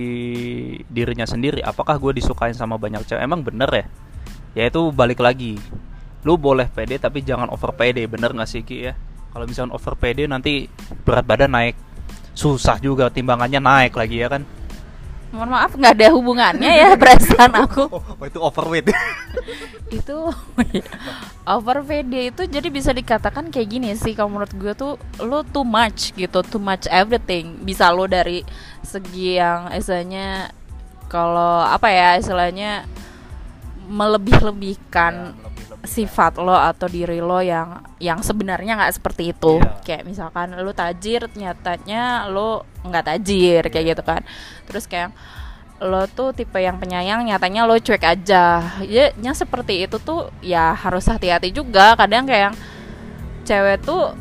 dirinya 0.92 1.24
sendiri, 1.24 1.64
apakah 1.64 1.96
gue 1.96 2.20
disukain 2.20 2.58
sama 2.58 2.76
banyak 2.76 3.06
cewek? 3.08 3.22
Emang 3.24 3.46
bener 3.46 3.70
ya? 3.72 3.86
Ya 4.58 4.64
itu 4.68 4.92
balik 4.92 5.24
lagi. 5.24 5.56
Lu 6.28 6.36
boleh 6.36 6.68
pede 6.68 7.00
tapi 7.00 7.24
jangan 7.24 7.48
over 7.48 7.72
pede, 7.72 8.04
bener 8.10 8.36
gak 8.36 8.50
sih 8.50 8.66
Ki 8.66 8.92
ya? 8.92 8.94
Kalau 9.32 9.46
misalkan 9.48 9.72
over 9.72 9.96
pede 9.96 10.28
nanti 10.28 10.68
berat 11.08 11.24
badan 11.24 11.54
naik, 11.56 11.80
susah 12.36 12.82
juga 12.82 13.08
timbangannya 13.08 13.62
naik 13.62 13.94
lagi 13.96 14.20
ya 14.20 14.28
kan? 14.28 14.44
Mohon 15.30 15.54
maaf 15.54 15.78
nggak 15.78 15.94
ada 15.98 16.08
hubungannya 16.14 16.72
ya 16.72 16.96
perasaan 17.02 17.54
aku. 17.66 17.86
Oh, 17.90 18.26
itu 18.26 18.40
overweight. 18.42 18.90
itu 19.90 20.18
over 21.50 21.82
PD 21.82 22.14
itu 22.34 22.46
jadi 22.46 22.68
bisa 22.70 22.94
dikatakan 22.94 23.50
kayak 23.50 23.70
gini 23.70 23.90
sih 23.98 24.14
kalau 24.14 24.38
menurut 24.38 24.54
gue 24.54 24.74
tuh 24.78 25.02
lo 25.22 25.42
too 25.42 25.66
much 25.66 26.14
gitu 26.18 26.42
too 26.46 26.62
much 26.62 26.90
everything. 26.90 27.62
Bisa 27.62 27.94
lo 27.94 28.06
dari 28.10 28.42
segi 28.82 29.38
yang 29.38 29.70
istilahnya 29.74 30.54
kalau 31.10 31.66
apa 31.66 31.90
ya 31.90 32.10
istilahnya 32.22 32.86
melebih-lebihkan 33.90 35.34
sifat 35.80 36.36
lo 36.44 36.56
atau 36.56 36.92
diri 36.92 37.24
lo 37.24 37.40
yang 37.40 37.80
yang 38.04 38.20
sebenarnya 38.20 38.76
nggak 38.76 39.00
seperti 39.00 39.32
itu. 39.32 39.64
Iya. 39.64 39.80
kayak 39.84 40.04
misalkan 40.04 40.52
lo 40.60 40.72
tajir 40.76 41.32
nyatanya 41.32 42.28
lo 42.28 42.68
nggak 42.84 43.06
tajir 43.08 43.64
kayak 43.72 43.96
gitu 43.96 44.04
kan. 44.04 44.22
Terus 44.68 44.86
kayak 44.86 45.16
lo 45.80 46.04
tuh 46.12 46.36
tipe 46.36 46.60
yang 46.60 46.76
penyayang 46.76 47.24
nyatanya 47.24 47.64
lo 47.64 47.80
cuek 47.80 48.04
aja. 48.04 48.76
Ya 48.84 49.16
yang 49.16 49.36
seperti 49.36 49.88
itu 49.88 49.96
tuh 50.04 50.28
ya 50.44 50.76
harus 50.76 51.08
hati-hati 51.08 51.56
juga. 51.56 51.96
Kadang 51.96 52.28
kayak 52.28 52.56
cewek 53.48 53.80
tuh 53.88 54.12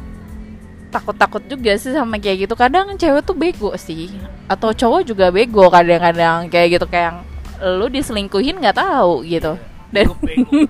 takut-takut 0.95 1.43
juga 1.51 1.75
sih 1.75 1.91
sama 1.91 2.23
kayak 2.23 2.47
gitu. 2.47 2.55
Kadang 2.55 2.95
cewek 2.95 3.27
tuh 3.27 3.35
bego 3.35 3.75
sih. 3.75 4.15
Atau 4.47 4.71
cowok 4.71 5.03
juga 5.03 5.35
bego 5.35 5.67
kadang-kadang 5.67 6.47
kayak 6.47 6.79
gitu. 6.79 6.87
Kayak 6.87 7.27
lu 7.59 7.91
diselingkuhin 7.91 8.63
nggak 8.63 8.79
tahu 8.79 9.27
gitu 9.27 9.59
dan 9.95 10.07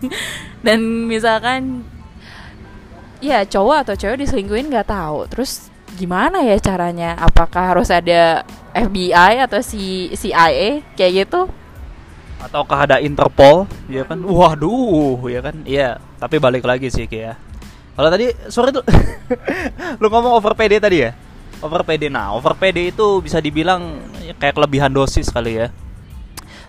dan 0.67 0.79
misalkan 1.11 1.83
ya 3.19 3.43
cowok 3.43 3.77
atau 3.87 3.95
cewek 3.99 4.25
diselingkuhin 4.27 4.71
nggak 4.71 4.91
tahu. 4.91 5.27
Terus 5.31 5.71
gimana 5.99 6.43
ya 6.47 6.59
caranya? 6.63 7.19
Apakah 7.19 7.75
harus 7.75 7.91
ada 7.91 8.47
FBI 8.75 9.43
atau 9.43 9.59
si 9.63 10.13
CIA 10.15 10.83
kayak 10.95 11.27
gitu. 11.27 11.51
Ataukah 12.39 12.87
ada 12.87 12.97
Interpol? 13.03 13.67
Ya 13.91 14.07
kan? 14.07 14.23
Waduh 14.23 15.27
ya 15.27 15.43
kan? 15.43 15.67
Iya 15.67 15.99
tapi 16.19 16.43
balik 16.43 16.67
lagi 16.67 16.91
sih 16.91 17.07
Ki 17.07 17.27
ya. 17.27 17.35
Kalau 17.99 18.09
tadi 18.15 18.31
sore 18.47 18.71
tuh. 18.71 18.87
Lu 20.03 20.07
ngomong 20.07 20.39
over 20.39 20.55
PD 20.55 20.79
tadi 20.79 21.03
ya? 21.03 21.15
Over 21.59 21.83
PD 21.83 22.07
nah 22.07 22.31
over 22.39 22.55
PD 22.55 22.95
itu 22.95 23.19
bisa 23.19 23.43
dibilang 23.43 23.99
ya, 24.23 24.35
kayak 24.39 24.55
kelebihan 24.55 24.95
dosis 24.95 25.27
kali 25.31 25.59
ya. 25.59 25.75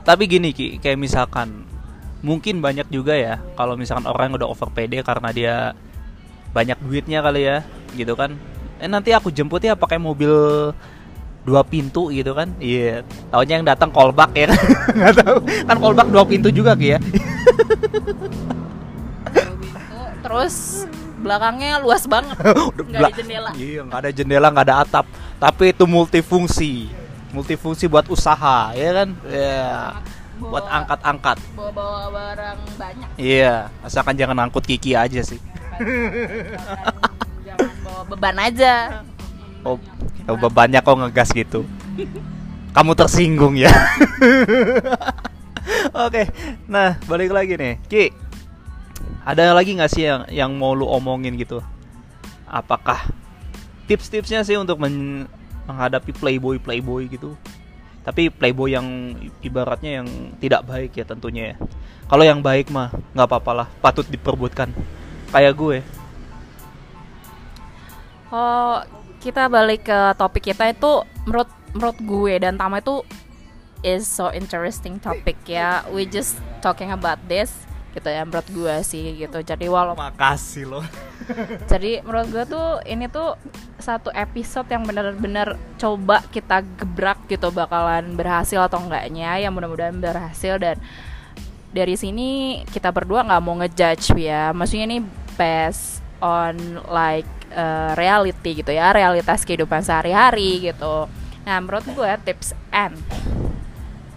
Tapi 0.02 0.26
gini 0.26 0.50
Ki 0.50 0.82
kayak 0.82 0.98
misalkan 0.98 1.70
mungkin 2.19 2.60
banyak 2.60 2.91
juga 2.91 3.15
ya 3.15 3.39
kalau 3.55 3.79
misalkan 3.79 4.08
orang 4.08 4.32
yang 4.32 4.43
udah 4.43 4.49
over 4.51 4.69
PD 4.71 4.99
karena 4.99 5.29
dia 5.32 5.55
banyak 6.51 6.77
duitnya 6.84 7.23
kali 7.23 7.47
ya 7.47 7.58
gitu 7.95 8.13
kan. 8.17 8.36
Eh 8.79 8.88
nanti 8.88 9.12
aku 9.12 9.32
jemput 9.32 9.63
ya 9.63 9.75
pakai 9.75 9.99
mobil 9.99 10.32
dua 11.47 11.62
pintu 11.63 12.12
gitu 12.12 12.36
kan. 12.36 12.51
Iya 12.60 13.08
taunya 13.32 13.60
yang 13.62 13.67
datang 13.67 13.89
callback 13.93 14.32
ya. 14.36 14.45
Kan 14.51 14.60
nggak 14.99 15.15
tahu. 15.23 15.38
Kan 15.67 15.77
callback 15.79 16.10
dua 16.12 16.23
pintu 16.27 16.49
juga 16.51 16.75
ya. 16.75 16.99
Terus 20.19 20.86
belakangnya 21.19 21.79
luas 21.84 22.03
banget. 22.08 22.38
Nggak 22.89 22.99
ada 22.99 23.12
jendela. 23.15 23.49
Iya 23.55 23.82
nggak 23.84 23.99
ada 23.99 24.12
jendela 24.12 24.47
nggak 24.51 24.65
ada 24.67 24.75
atap. 24.84 25.05
Tapi 25.39 25.75
itu 25.75 25.84
multifungsi. 25.88 26.88
Multifungsi 27.29 27.86
buat 27.86 28.08
usaha 28.10 28.73
ya 28.73 28.89
kan? 29.03 29.10
Ya 29.27 29.95
buat 29.95 30.18
Bawa- 30.39 30.71
angkat-angkat. 30.71 31.38
bawa 31.52 31.71
bawa 31.75 32.02
barang 32.10 32.60
banyak. 32.80 33.10
Iya 33.15 33.67
asalkan 33.84 34.15
jangan 34.15 34.39
angkut 34.39 34.63
Kiki 34.63 34.95
aja 34.95 35.19
sih. 35.19 35.36
Jangan, 35.36 35.84
jangan 37.43 37.71
bawa 37.84 38.02
beban 38.08 38.38
aja. 38.39 39.04
Oh 39.67 39.75
ya 40.23 40.32
bebannya 40.34 40.80
kok 40.80 40.95
ngegas 40.95 41.30
gitu. 41.36 41.67
Kamu 42.71 42.95
tersinggung 42.95 43.60
ya. 43.60 43.67
Oke 46.08 46.32
nah 46.65 46.97
balik 47.06 47.30
lagi 47.30 47.60
nih. 47.60 47.75
Ki 47.86 48.04
ada 49.28 49.52
lagi 49.52 49.75
nggak 49.75 49.91
sih 49.91 50.08
yang 50.08 50.23
yang 50.32 50.52
mau 50.56 50.71
lu 50.71 50.88
omongin 50.88 51.36
gitu? 51.36 51.60
Apakah 52.47 53.04
tips-tipsnya 53.86 54.41
sih 54.41 54.56
untuk 54.56 54.80
men- 54.80 55.28
menghadapi 55.67 56.15
playboy 56.15 56.58
playboy 56.58 57.06
gitu 57.06 57.38
tapi 58.04 58.32
playboy 58.34 58.74
yang 58.74 59.16
ibaratnya 59.44 60.02
yang 60.04 60.08
tidak 60.40 60.66
baik 60.66 60.92
ya 60.96 61.06
tentunya 61.06 61.54
ya. 61.54 61.56
Kalau 62.10 62.24
yang 62.26 62.42
baik 62.42 62.74
mah 62.74 62.90
nggak 63.14 63.28
apa-apa 63.30 63.52
lah 63.54 63.68
patut 63.84 64.08
diperbutkan. 64.08 64.74
Kayak 65.30 65.54
gue. 65.56 65.78
Oh, 68.34 68.82
kita 69.22 69.46
balik 69.50 69.86
ke 69.86 70.00
topik 70.18 70.54
kita 70.54 70.74
itu 70.74 71.06
menurut 71.28 71.50
menurut 71.76 71.98
gue 72.02 72.34
dan 72.42 72.58
Tama 72.58 72.82
itu 72.82 73.06
is 73.86 74.10
so 74.10 74.34
interesting 74.34 74.98
topic 74.98 75.38
ya. 75.46 75.86
We 75.94 76.10
just 76.10 76.42
talking 76.66 76.90
about 76.90 77.22
this 77.30 77.68
gitu 77.95 78.06
ya 78.06 78.21
menurut 78.25 78.47
gue 78.49 78.75
sih 78.86 79.17
gitu. 79.17 79.39
Jadi 79.41 79.65
walau 79.65 79.97
makasih 79.97 80.69
loh. 80.69 80.86
Jadi 81.71 82.02
menurut 82.06 82.28
gue 82.30 82.43
tuh 82.45 82.84
ini 82.86 83.10
tuh 83.10 83.36
satu 83.80 84.13
episode 84.13 84.67
yang 84.69 84.86
benar-benar 84.86 85.58
coba 85.80 86.21
kita 86.30 86.62
gebrak 86.78 87.25
gitu 87.25 87.49
bakalan 87.49 88.13
berhasil 88.13 88.62
atau 88.65 88.84
enggaknya 88.84 89.41
ya 89.41 89.49
mudah-mudahan 89.49 89.97
berhasil. 89.97 90.62
Dan 90.62 90.78
dari 91.69 91.95
sini 91.97 92.62
kita 92.69 92.93
berdua 92.93 93.25
nggak 93.25 93.41
mau 93.41 93.58
ngejudge 93.58 94.13
ya. 94.19 94.54
Maksudnya 94.54 94.86
ini 94.86 94.99
based 95.39 96.04
on 96.19 96.84
like 96.91 97.30
uh, 97.56 97.95
reality 97.95 98.62
gitu 98.62 98.71
ya 98.75 98.91
realitas 98.93 99.41
kehidupan 99.47 99.82
sehari-hari 99.82 100.69
gitu. 100.69 101.10
Nah 101.47 101.58
menurut 101.63 101.86
gue 101.88 102.12
tips 102.28 102.54
and 102.69 102.99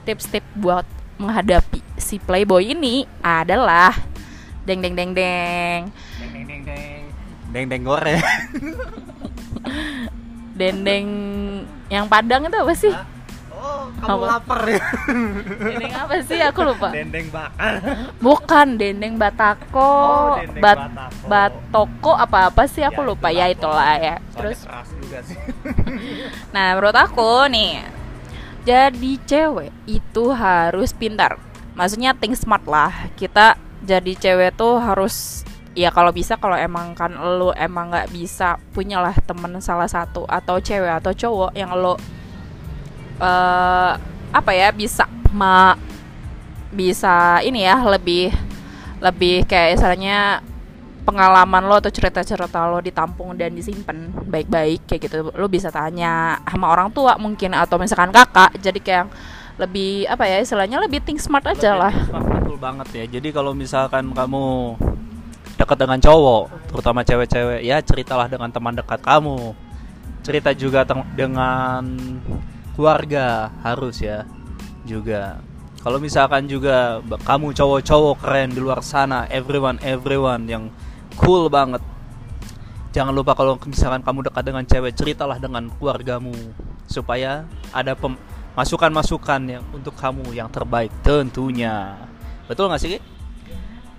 tips-tips 0.03 0.49
buat 0.59 0.85
menghadapi 1.17 1.72
si 2.13 2.21
playboy 2.21 2.77
ini 2.77 3.09
adalah 3.25 3.97
deng 4.69 4.85
deng 4.85 4.93
deng 4.93 5.17
deng. 5.17 5.89
Deng 6.21 6.31
deng 6.37 6.45
deng 6.45 6.63
deng. 6.69 7.03
Deng 7.49 7.67
deng 7.73 7.83
goreng. 7.89 8.21
Dendeng 10.61 11.07
yang 11.89 12.05
padang 12.13 12.45
itu 12.45 12.59
apa 12.61 12.75
sih? 12.77 12.93
Oh 13.49 13.89
kamu 14.05 14.29
lapar 14.29 14.61
ya? 14.69 14.85
Dendeng 15.57 15.95
apa 15.97 16.21
sih? 16.21 16.37
Aku 16.45 16.61
lupa. 16.69 16.93
Dendeng 16.93 17.33
bakar. 17.33 17.81
Bukan 18.21 18.77
dendeng 18.77 19.17
batako. 19.17 19.81
Oh, 19.81 20.37
dendeng 20.37 20.61
bat 20.61 20.93
batako. 20.93 21.25
batoko 21.33 22.13
apa 22.13 22.39
apa 22.53 22.63
sih? 22.69 22.85
Aku 22.85 23.01
lupa. 23.01 23.33
ya 23.33 23.49
itulah 23.49 23.97
ya. 23.97 24.21
Terus? 24.37 24.69
keras 24.69 24.89
juga 25.01 25.19
sih. 25.25 25.41
Nah 26.53 26.77
menurut 26.77 26.93
aku 26.93 27.49
nih 27.49 27.81
jadi 28.69 29.13
cewek 29.25 29.73
itu 29.89 30.25
harus 30.37 30.93
pintar 30.93 31.41
maksudnya 31.75 32.17
think 32.17 32.37
smart 32.37 32.65
lah. 32.65 32.93
Kita 33.17 33.57
jadi 33.83 34.13
cewek 34.15 34.55
tuh 34.55 34.79
harus 34.79 35.43
ya 35.73 35.89
kalau 35.89 36.13
bisa 36.13 36.37
kalau 36.37 36.55
emang 36.55 36.93
kan 36.93 37.17
lo 37.17 37.51
emang 37.57 37.89
nggak 37.89 38.13
bisa 38.13 38.61
punyalah 38.77 39.17
temen 39.25 39.57
salah 39.65 39.89
satu 39.89 40.29
atau 40.29 40.61
cewek 40.61 41.01
atau 41.01 41.17
cowok 41.17 41.51
yang 41.57 41.73
lo 41.73 41.97
eh 43.23 43.93
apa 44.33 44.51
ya 44.53 44.69
bisa 44.73 45.09
ma 45.33 45.77
bisa 46.73 47.41
ini 47.45 47.65
ya 47.65 47.81
lebih 47.85 48.33
lebih 49.01 49.45
kayak 49.49 49.77
istilahnya 49.77 50.41
pengalaman 51.03 51.67
lo 51.67 51.83
atau 51.83 51.91
cerita-cerita 51.91 52.71
lo 52.71 52.79
ditampung 52.79 53.35
dan 53.35 53.53
disimpan 53.53 54.15
baik-baik 54.31 54.87
kayak 54.87 55.01
gitu. 55.11 55.35
Lo 55.35 55.51
bisa 55.51 55.69
tanya 55.69 56.39
sama 56.47 56.71
orang 56.71 56.95
tua 56.95 57.19
mungkin 57.19 57.53
atau 57.59 57.77
misalkan 57.77 58.15
kakak 58.15 58.55
jadi 58.63 58.79
kayak 58.81 59.05
lebih 59.61 60.09
apa 60.09 60.25
ya 60.25 60.41
istilahnya 60.41 60.81
lebih 60.81 61.05
think 61.05 61.21
smart 61.21 61.45
aja 61.45 61.77
lah. 61.77 61.93
Lebih 61.93 62.09
smart, 62.09 62.27
betul 62.41 62.57
banget 62.57 62.89
ya. 62.97 63.05
Jadi 63.19 63.29
kalau 63.35 63.53
misalkan 63.53 64.13
kamu 64.13 64.77
dekat 65.61 65.79
dengan 65.79 66.01
cowok 66.01 66.43
terutama 66.73 67.01
cewek-cewek 67.05 67.61
ya 67.63 67.77
ceritalah 67.85 68.27
dengan 68.27 68.49
teman 68.49 68.73
dekat 68.73 69.01
kamu. 69.05 69.53
Cerita 70.23 70.55
juga 70.55 70.87
dengan 71.19 71.83
keluarga 72.79 73.51
harus 73.61 74.01
ya 74.01 74.25
juga. 74.87 75.43
Kalau 75.83 75.99
misalkan 75.99 76.47
juga 76.47 77.03
kamu 77.27 77.53
cowok-cowok 77.59 78.23
keren 78.23 78.55
di 78.55 78.63
luar 78.63 78.81
sana 78.87 79.27
everyone 79.29 79.83
everyone 79.83 80.47
yang 80.47 80.71
cool 81.19 81.51
banget. 81.51 81.83
Jangan 82.95 83.13
lupa 83.13 83.35
kalau 83.35 83.59
misalkan 83.67 84.05
kamu 84.05 84.31
dekat 84.31 84.43
dengan 84.47 84.65
cewek 84.65 84.93
ceritalah 84.95 85.43
dengan 85.43 85.69
keluargamu. 85.77 86.33
Supaya 86.87 87.49
ada 87.75 87.99
pem- 87.99 88.21
masukan-masukan 88.53 89.41
yang 89.49 89.65
untuk 89.73 89.97
kamu 89.97 90.33
yang 90.37 90.49
terbaik 90.53 90.93
tentunya. 91.01 91.97
Betul 92.47 92.69
nggak 92.69 92.83
sih 92.83 92.91
Ki? 92.97 93.01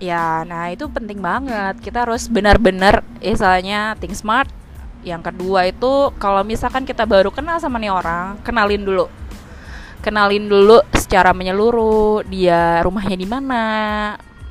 ya 0.02 0.44
nah 0.44 0.68
itu 0.68 0.84
penting 0.90 1.18
banget. 1.22 1.80
Kita 1.80 2.04
harus 2.04 2.28
benar-benar 2.28 3.00
istilahnya 3.24 3.96
think 3.98 4.12
smart. 4.12 4.50
Yang 5.04 5.32
kedua 5.32 5.68
itu 5.68 6.12
kalau 6.16 6.44
misalkan 6.44 6.88
kita 6.88 7.04
baru 7.04 7.28
kenal 7.28 7.60
sama 7.60 7.80
nih 7.80 7.92
orang 7.92 8.40
kenalin 8.44 8.84
dulu. 8.84 9.06
Kenalin 10.04 10.44
dulu 10.44 10.84
secara 10.92 11.32
menyeluruh 11.32 12.28
dia 12.28 12.84
rumahnya 12.84 13.16
di 13.16 13.24
mana 13.24 13.62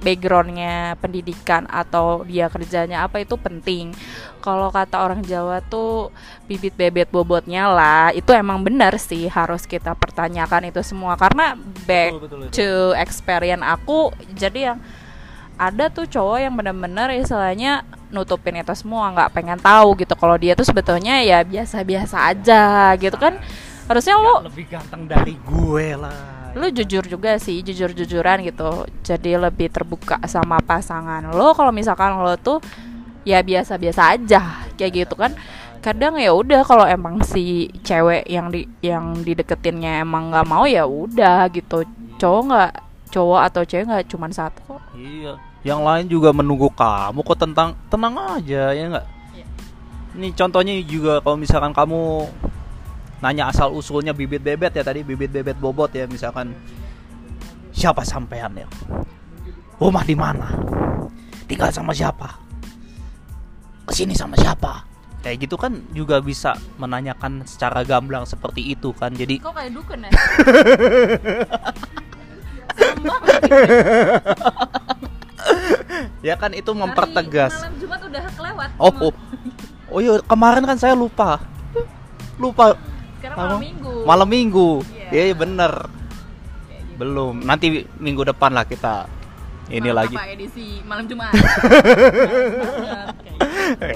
backgroundnya 0.03 0.99
pendidikan 0.99 1.63
atau 1.71 2.27
dia 2.27 2.51
kerjanya 2.51 3.07
apa 3.07 3.23
itu 3.23 3.39
penting. 3.39 3.95
Kalau 4.43 4.67
kata 4.69 4.99
orang 4.99 5.23
Jawa 5.23 5.63
tuh 5.63 6.11
bibit 6.45 6.75
bebet 6.75 7.07
bobotnya 7.07 7.71
lah 7.71 8.11
itu 8.11 8.35
emang 8.35 8.59
benar 8.59 8.99
sih 8.99 9.31
harus 9.31 9.63
kita 9.63 9.95
pertanyakan 9.95 10.67
itu 10.69 10.83
semua. 10.83 11.15
Karena 11.15 11.55
back 11.87 12.11
Betul, 12.19 12.21
betul, 12.27 12.37
betul. 12.45 12.51
to 12.51 12.69
experience 12.99 13.63
aku 13.63 14.11
jadi 14.35 14.75
yang 14.75 14.79
ada 15.55 15.87
tuh 15.87 16.09
cowok 16.09 16.37
yang 16.43 16.53
bener-bener 16.57 17.13
istilahnya 17.13 17.85
nutupin 18.09 18.57
itu 18.57 18.73
semua 18.75 19.09
nggak 19.15 19.31
pengen 19.31 19.59
tahu 19.63 19.95
gitu. 19.95 20.13
Kalau 20.19 20.35
dia 20.35 20.53
tuh 20.53 20.67
sebetulnya 20.67 21.23
ya 21.23 21.41
biasa-biasa 21.41 22.35
aja 22.35 22.91
gitu 22.99 23.15
kan. 23.15 23.39
Harusnya 23.87 24.15
lo 24.19 24.43
lebih 24.47 24.67
ganteng 24.67 25.07
dari 25.07 25.35
gue 25.43 25.87
lah 25.99 26.33
lu 26.53 26.69
jujur 26.69 27.01
juga 27.05 27.41
sih 27.41 27.65
jujur-jujuran 27.65 28.45
gitu 28.45 28.85
jadi 29.01 29.41
lebih 29.41 29.73
terbuka 29.73 30.21
sama 30.29 30.61
pasangan 30.61 31.25
lo 31.33 31.57
kalau 31.57 31.73
misalkan 31.73 32.13
lo 32.21 32.37
tuh 32.37 32.61
ya 33.25 33.41
biasa-biasa 33.41 34.13
aja 34.13 34.61
kayak 34.77 35.07
gitu 35.07 35.15
kan 35.17 35.33
kadang 35.83 36.15
ya 36.15 36.31
udah 36.31 36.63
kalau 36.63 36.87
emang 36.87 37.19
si 37.25 37.67
cewek 37.83 38.23
yang 38.29 38.47
di 38.53 38.63
yang 38.79 39.19
dideketinnya 39.19 40.05
emang 40.05 40.31
nggak 40.31 40.47
mau 40.47 40.63
ya 40.63 40.87
udah 40.87 41.49
gitu 41.51 41.83
cowok 42.21 42.41
nggak 42.47 42.71
cowok 43.11 43.41
atau 43.51 43.61
cewek 43.67 43.85
nggak 43.91 44.05
cuman 44.07 44.31
satu 44.31 44.59
kok 44.63 44.83
Iya. 44.93 45.33
Yang 45.63 45.81
lain 45.81 46.05
juga 46.11 46.29
menunggu 46.35 46.67
kamu 46.75 47.19
kok 47.23 47.39
tentang 47.39 47.75
tenang 47.87 48.15
aja 48.19 48.75
ya 48.75 48.83
nggak? 48.91 49.05
Iya. 49.35 49.45
Ini 50.19 50.27
contohnya 50.35 50.73
juga 50.83 51.23
kalau 51.23 51.39
misalkan 51.39 51.71
kamu 51.71 52.27
nanya 53.23 53.47
asal 53.47 53.71
usulnya 53.71 54.12
bibit 54.12 54.43
bebet 54.43 54.75
ya 54.75 54.83
tadi 54.83 54.99
bibit 54.99 55.31
bebet 55.31 55.55
bobot 55.55 55.95
ya 55.95 56.03
misalkan 56.12 56.51
siapa 57.71 58.03
sampean 58.03 58.51
ya? 58.59 58.67
Rumah 59.79 60.03
di 60.03 60.12
mana? 60.12 60.51
Tinggal 61.47 61.71
sama 61.71 61.95
siapa? 61.95 62.36
Ke 63.88 63.95
sini 63.95 64.12
sama 64.12 64.36
siapa? 64.36 64.83
Kayak 65.23 65.47
gitu 65.47 65.55
kan 65.55 65.79
juga 65.95 66.19
bisa 66.19 66.59
menanyakan 66.75 67.47
secara 67.47 67.88
gamblang 67.88 68.27
seperti 68.27 68.75
itu 68.75 68.91
kan. 68.91 69.15
Jadi 69.15 69.39
kok 69.39 69.55
kayak 69.55 69.71
dukun 69.71 70.03
ya 70.03 70.12
ya 76.27 76.36
kan 76.36 76.51
itu 76.51 76.71
mempertegas. 76.75 77.55
malam 77.55 77.75
Jumat 77.79 78.01
udah 78.03 78.23
kelewat 78.36 78.69
Oh, 78.79 78.91
oh, 78.99 79.13
oh 79.91 79.99
iya 80.03 80.19
kemarin 80.27 80.63
kan 80.67 80.75
saya 80.79 80.95
lupa, 80.95 81.39
lupa 82.36 82.75
malam 83.36 83.60
minggu 83.60 83.93
malam 84.04 84.28
minggu. 84.30 84.69
Iya. 85.12 85.32
Iya 85.32 85.34
bener. 85.36 85.72
Belum. 86.93 87.41
Nanti 87.41 87.86
minggu 87.98 88.22
depan 88.28 88.54
lah 88.54 88.65
kita 88.69 89.10
ini 89.72 89.89
Malam 89.89 90.00
lagi 90.04 90.15
apa 90.19 90.28
edisi 90.28 90.65
malam 90.89 91.06
Jumat 91.08 91.32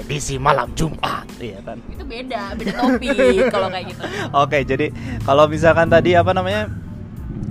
edisi 0.00 0.34
malam 0.40 0.68
Jumat, 0.72 1.26
iya 1.38 1.60
kan. 1.60 1.76
itu 1.92 2.04
beda 2.08 2.56
beda 2.56 2.72
topik 2.72 3.46
kalau 3.52 3.68
kayak 3.68 3.84
gitu 3.92 4.00
Oke, 4.42 4.58
jadi 4.64 4.86
kalau 5.28 5.44
misalkan 5.44 5.92
tadi 5.92 6.16
apa 6.16 6.32
namanya? 6.32 6.72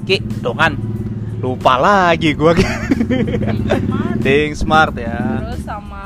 Ki, 0.03 0.17
kan 0.41 0.73
lupa 1.37 1.77
lagi 1.77 2.33
gua. 2.33 2.57
Think 4.25 4.57
smart 4.57 4.97
ya. 4.97 5.45
terus 5.45 5.61
sama 5.61 5.96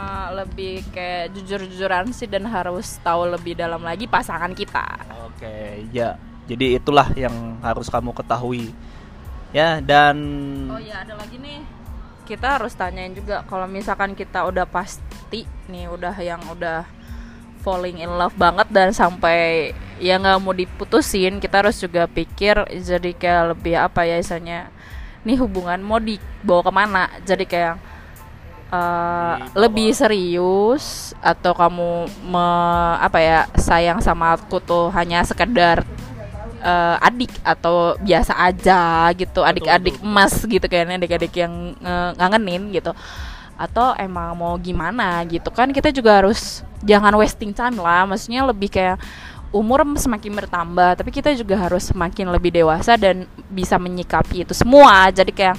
lebih 0.51 0.83
kayak 0.91 1.31
jujur-jujuran 1.31 2.11
sih 2.11 2.27
dan 2.27 2.43
harus 2.43 2.99
tahu 2.99 3.23
lebih 3.23 3.55
dalam 3.55 3.79
lagi 3.79 4.03
pasangan 4.03 4.51
kita 4.51 4.99
Oke, 5.31 5.87
ya. 5.89 6.21
Jadi 6.45 6.77
itulah 6.77 7.09
yang 7.17 7.57
harus 7.65 7.89
kamu 7.89 8.13
ketahui. 8.13 8.69
Ya, 9.49 9.81
dan 9.81 10.15
Oh 10.69 10.77
iya 10.77 11.01
ada 11.01 11.17
lagi 11.17 11.41
nih. 11.41 11.65
Kita 12.29 12.61
harus 12.61 12.77
tanyain 12.77 13.15
juga 13.15 13.41
kalau 13.49 13.65
misalkan 13.65 14.13
kita 14.13 14.45
udah 14.45 14.69
pasti 14.69 15.49
nih 15.65 15.89
udah 15.89 16.13
yang 16.21 16.45
udah 16.45 16.85
falling 17.65 18.05
in 18.05 18.11
love 18.11 18.37
banget 18.37 18.69
dan 18.69 18.93
sampai 18.93 19.73
ya 19.97 20.21
nggak 20.21 20.37
mau 20.45 20.53
diputusin, 20.53 21.41
kita 21.41 21.65
harus 21.65 21.81
juga 21.81 22.05
pikir 22.05 22.61
jadi 22.77 23.11
kayak 23.17 23.57
lebih 23.57 23.81
apa 23.81 24.05
ya 24.05 24.21
misalnya 24.21 24.69
nih 25.25 25.41
hubungan 25.41 25.81
mau 25.81 25.97
dibawa 25.97 26.61
ke 26.61 26.71
mana? 26.71 27.03
Jadi 27.25 27.49
kayak 27.49 27.90
uh, 28.71 29.35
lebih 29.53 29.93
serius 29.93 31.13
atau 31.19 31.53
kamu 31.53 32.09
me, 32.25 32.47
apa 32.97 33.19
ya 33.21 33.39
sayang 33.59 33.99
sama 34.01 34.39
aku 34.39 34.57
tuh 34.63 34.89
hanya 34.95 35.21
sekedar 35.21 35.85
eh, 36.61 36.97
adik 37.01 37.33
atau 37.41 37.97
biasa 37.97 38.37
aja 38.37 39.09
gitu 39.17 39.41
adik-adik 39.41 39.97
emas 39.99 40.45
gitu 40.45 40.61
kayaknya 40.69 41.01
adik-adik 41.01 41.33
yang 41.35 41.73
eh, 41.77 42.09
ngangenin 42.17 42.71
gitu. 42.73 42.93
Atau 43.57 43.93
emang 43.97 44.33
mau 44.33 44.57
gimana 44.57 45.21
gitu 45.29 45.53
kan 45.53 45.69
kita 45.69 45.93
juga 45.93 46.21
harus 46.21 46.65
jangan 46.81 47.13
wasting 47.17 47.53
time 47.53 47.77
lah. 47.77 48.05
Maksudnya 48.09 48.45
lebih 48.45 48.73
kayak 48.73 48.97
umur 49.51 49.83
semakin 49.99 50.31
bertambah 50.31 51.03
tapi 51.03 51.11
kita 51.11 51.35
juga 51.35 51.59
harus 51.59 51.91
semakin 51.91 52.31
lebih 52.31 52.55
dewasa 52.55 52.95
dan 52.95 53.27
bisa 53.49 53.77
menyikapi 53.77 54.47
itu 54.47 54.53
semua. 54.55 55.09
Jadi 55.13 55.33
kayak 55.33 55.57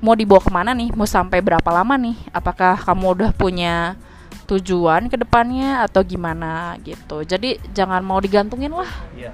mau 0.00 0.14
dibawa 0.16 0.40
ke 0.42 0.50
mana 0.52 0.70
nih? 0.76 0.92
Mau 0.92 1.08
sampai 1.08 1.40
berapa 1.40 1.66
lama 1.72 1.94
nih? 1.96 2.16
Apakah 2.32 2.80
kamu 2.80 3.06
udah 3.16 3.30
punya 3.32 3.96
tujuan 4.46 5.10
ke 5.10 5.16
depannya 5.18 5.82
atau 5.84 6.04
gimana 6.04 6.76
gitu? 6.84 7.24
Jadi 7.24 7.58
jangan 7.72 8.02
mau 8.04 8.20
digantungin 8.20 8.72
lah. 8.72 8.88
Iya. 9.16 9.32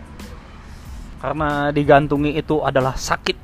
Karena 1.23 1.71
digantungi 1.71 2.35
itu 2.35 2.59
adalah 2.67 2.99
sakit, 2.99 3.39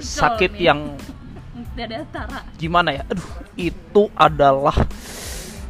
sakit 0.00 0.52
yang 0.56 0.96
dada 1.76 2.04
tara. 2.08 2.40
gimana 2.56 2.96
ya? 2.96 3.02
Aduh, 3.08 3.30
itu 3.56 4.02
adalah 4.16 4.76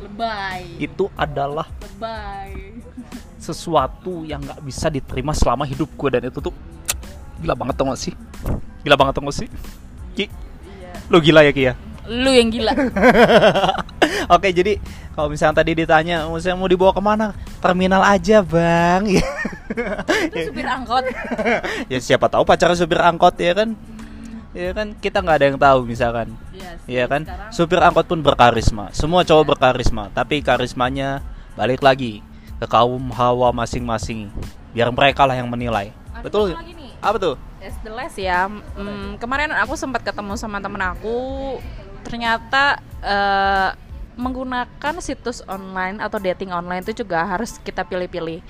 lebay. 0.01 0.79
itu 0.79 1.05
adalah 1.19 1.67
lebay. 1.83 2.79
sesuatu 3.41 4.23
yang 4.23 4.45
nggak 4.45 4.61
bisa 4.63 4.87
diterima 4.93 5.33
selama 5.33 5.65
hidup 5.65 5.89
gue 5.97 6.09
dan 6.13 6.23
itu 6.29 6.39
tuh 6.45 6.55
gila 7.41 7.57
banget 7.57 7.75
tau 7.75 7.89
gak 7.89 8.01
sih? 8.01 8.15
Gila 8.85 8.97
banget 9.01 9.17
tau 9.17 9.25
gak 9.25 9.39
sih? 9.45 9.49
Ki, 10.13 10.27
iya 10.27 10.91
lu 11.09 11.19
gila 11.19 11.41
ya 11.43 11.53
Ki 11.53 11.63
ya? 11.67 11.75
lu 12.11 12.31
yang 12.31 12.51
gila 12.51 12.73
Oke, 14.35 14.51
jadi 14.51 14.79
kalau 15.13 15.27
misalnya 15.27 15.63
tadi 15.63 15.75
ditanya, 15.75 16.23
saya 16.39 16.55
mau 16.55 16.71
dibawa 16.71 16.95
ke 16.95 17.03
mana? 17.03 17.35
Terminal 17.59 18.03
aja, 18.03 18.43
bang. 18.43 19.07
itu 20.31 20.39
supir 20.51 20.67
angkot 20.67 21.03
ya 21.93 21.99
siapa 21.99 22.27
tahu 22.27 22.43
pacarnya 22.43 22.79
supir 22.79 22.99
angkot 22.99 23.35
ya 23.39 23.55
kan? 23.55 23.75
Ya 24.51 24.75
kan 24.75 24.95
kita 24.99 25.23
nggak 25.23 25.37
ada 25.39 25.47
yang 25.51 25.59
tahu 25.59 25.79
misalkan. 25.87 26.35
Iya 26.51 26.71
sih, 26.83 26.89
Iya 26.95 27.05
kan? 27.07 27.23
sekarang 27.27 27.51
Supir 27.55 27.79
angkot 27.79 28.07
pun 28.07 28.19
berkarisma. 28.23 28.91
Semua 28.91 29.23
cowok 29.23 29.55
berkarisma, 29.55 30.11
tapi 30.11 30.43
karismanya 30.43 31.23
balik 31.55 31.83
lagi 31.83 32.23
ke 32.59 32.67
kaum 32.67 33.11
hawa 33.15 33.51
masing-masing. 33.55 34.31
Biar 34.75 34.91
mereka 34.91 35.27
lah 35.27 35.39
yang 35.39 35.47
menilai. 35.51 35.91
ada 36.11 36.23
Betul? 36.27 36.55
lagi 36.55 36.75
nih 36.75 36.80
Apa 37.01 37.17
tuh? 37.17 37.35
As 37.61 37.77
the 37.81 37.93
last 37.93 38.17
ya, 38.21 38.49
mm, 38.49 39.21
kemarin 39.21 39.53
aku 39.57 39.77
sempat 39.77 40.05
ketemu 40.05 40.37
sama 40.37 40.61
temen 40.61 40.81
aku, 40.81 41.57
ternyata 42.05 42.81
eh, 43.01 43.71
menggunakan 44.21 45.01
situs 45.01 45.41
online 45.49 45.97
atau 46.01 46.21
dating 46.21 46.53
online 46.53 46.85
itu 46.85 47.05
juga 47.05 47.25
harus 47.25 47.57
kita 47.61 47.85
pilih-pilih. 47.89 48.45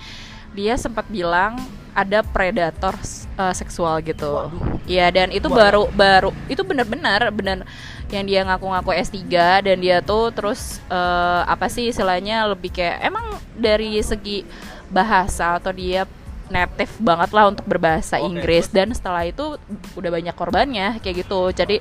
Dia 0.50 0.74
sempat 0.74 1.06
bilang 1.06 1.62
ada 1.94 2.26
predator 2.26 2.98
eh, 3.38 3.54
seksual 3.54 4.02
gitu. 4.02 4.50
Iya 4.90 5.14
dan 5.14 5.30
itu 5.30 5.46
baru 5.46 5.86
baru 5.94 6.34
itu 6.50 6.66
benar-benar 6.66 7.30
benar 7.30 7.62
yang 8.10 8.26
dia 8.26 8.42
ngaku-ngaku 8.42 8.90
S3 8.90 9.22
dan 9.62 9.76
dia 9.78 10.02
tuh 10.02 10.34
terus 10.34 10.82
eh, 10.90 11.42
apa 11.46 11.70
sih 11.70 11.90
istilahnya 11.94 12.50
lebih 12.50 12.74
kayak 12.74 13.06
emang 13.06 13.38
dari 13.54 14.02
segi 14.02 14.42
bahasa 14.90 15.62
atau 15.62 15.70
dia 15.70 16.02
native 16.50 16.92
banget 17.00 17.30
lah 17.30 17.48
untuk 17.48 17.64
berbahasa 17.64 18.18
Oke, 18.18 18.26
Inggris. 18.26 18.66
dan 18.68 18.90
setelah 18.92 19.24
itu 19.24 19.56
udah 19.94 20.10
banyak 20.10 20.34
korbannya 20.34 20.98
kayak 21.00 21.24
gitu. 21.24 21.54
Jadi 21.54 21.78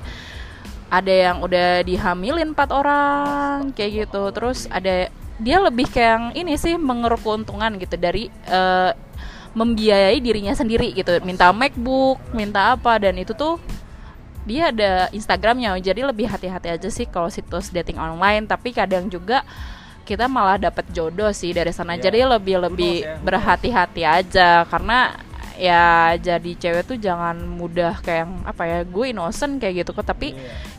ada 0.90 1.14
yang 1.14 1.42
udah 1.42 1.82
dihamilin 1.86 2.54
empat 2.54 2.70
orang 2.70 3.74
kayak 3.74 4.06
gitu. 4.06 4.22
Terus 4.30 4.70
ada 4.70 5.10
dia 5.40 5.56
lebih 5.58 5.90
kayak 5.90 6.10
yang 6.10 6.24
ini 6.34 6.54
sih 6.56 6.78
mengeruk 6.78 7.20
keuntungan 7.20 7.76
gitu. 7.76 7.98
Dari 7.98 8.30
eh, 8.30 8.92
membiayai 9.54 10.18
dirinya 10.22 10.54
sendiri 10.54 10.94
gitu. 10.94 11.18
Minta 11.26 11.50
MacBook 11.50 12.22
minta 12.30 12.74
apa 12.78 13.02
dan 13.02 13.18
itu 13.18 13.34
tuh 13.34 13.58
dia 14.46 14.70
ada 14.70 15.10
Instagramnya. 15.10 15.74
Jadi 15.82 16.06
lebih 16.06 16.30
hati-hati 16.30 16.70
aja 16.70 16.88
sih 16.88 17.06
kalau 17.10 17.28
situs 17.28 17.74
dating 17.74 17.98
online. 17.98 18.46
Tapi 18.46 18.70
kadang 18.70 19.10
juga 19.10 19.42
kita 20.10 20.26
malah 20.26 20.58
dapat 20.58 20.90
jodoh 20.90 21.30
sih 21.30 21.54
dari 21.54 21.70
sana 21.70 21.94
Iya. 21.94 22.10
jadi 22.10 22.18
lebih 22.26 22.56
lebih 22.66 22.94
ya, 23.06 23.14
berhati-hati 23.22 24.02
aja 24.02 24.66
karena 24.66 25.14
ya 25.54 26.16
jadi 26.16 26.50
cewek 26.56 26.82
tuh 26.84 26.96
jangan 26.96 27.36
mudah 27.36 28.00
kayak 28.00 28.26
yang 28.26 28.32
apa 28.42 28.62
ya 28.64 28.78
gue 28.82 29.06
innocent 29.06 29.60
kayak 29.60 29.84
gitu 29.84 29.92
kok 29.92 30.08
tapi 30.08 30.32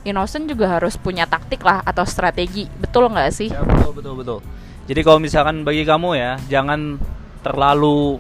innocent 0.03 0.49
juga 0.49 0.67
harus 0.75 0.97
punya 0.97 1.23
taktik 1.23 1.61
lah 1.61 1.79
atau 1.81 2.03
strategi 2.03 2.65
betul 2.75 3.07
nggak 3.07 3.29
sih 3.31 3.47
Ya, 3.47 3.61
betul 3.61 3.93
betul 3.95 4.13
betul. 4.19 4.39
Jadi 4.81 4.99
kalau 5.05 5.19
misalkan 5.21 5.61
bagi 5.61 5.85
kamu 5.85 6.09
ya, 6.17 6.35
jangan 6.49 6.97
terlalu 7.39 8.17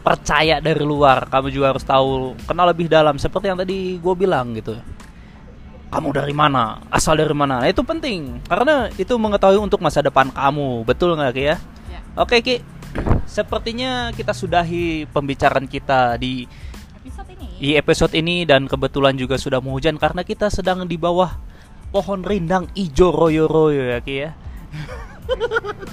percaya 0.00 0.58
dari 0.58 0.80
luar. 0.80 1.28
Kamu 1.28 1.52
juga 1.52 1.76
harus 1.76 1.84
tahu 1.84 2.32
kenal 2.42 2.66
lebih 2.66 2.88
dalam 2.88 3.20
seperti 3.20 3.52
yang 3.52 3.60
tadi 3.60 4.00
gue 4.00 4.14
bilang 4.16 4.56
gitu. 4.56 4.80
Kamu 5.90 6.14
dari 6.14 6.30
mana? 6.30 6.78
Asal 6.86 7.18
dari 7.18 7.34
mana? 7.34 7.58
Nah, 7.58 7.66
itu 7.66 7.82
penting 7.82 8.38
karena 8.46 8.86
itu 8.94 9.10
mengetahui 9.18 9.58
untuk 9.58 9.82
masa 9.82 9.98
depan 9.98 10.30
kamu. 10.30 10.86
Betul 10.86 11.18
nggak 11.18 11.34
Ki 11.34 11.44
ya? 11.50 11.56
Ya. 11.90 12.00
Oke 12.14 12.38
Ki. 12.46 12.62
Sepertinya 13.26 14.14
kita 14.14 14.30
sudahi 14.30 15.10
pembicaraan 15.10 15.66
kita 15.66 16.14
di 16.14 16.46
episode 17.02 17.30
ini 17.34 17.46
di 17.58 17.70
episode 17.74 18.14
ini 18.14 18.36
dan 18.46 18.70
kebetulan 18.70 19.18
juga 19.18 19.34
sudah 19.34 19.58
mau 19.58 19.74
hujan 19.74 19.98
karena 19.98 20.22
kita 20.22 20.46
sedang 20.50 20.86
di 20.86 20.94
bawah 20.94 21.38
pohon 21.90 22.22
rindang 22.22 22.70
ijo 22.78 23.10
royo 23.10 23.50
royo 23.50 23.82
ya 23.90 23.98
Ki 24.02 24.14
ya. 24.26 24.30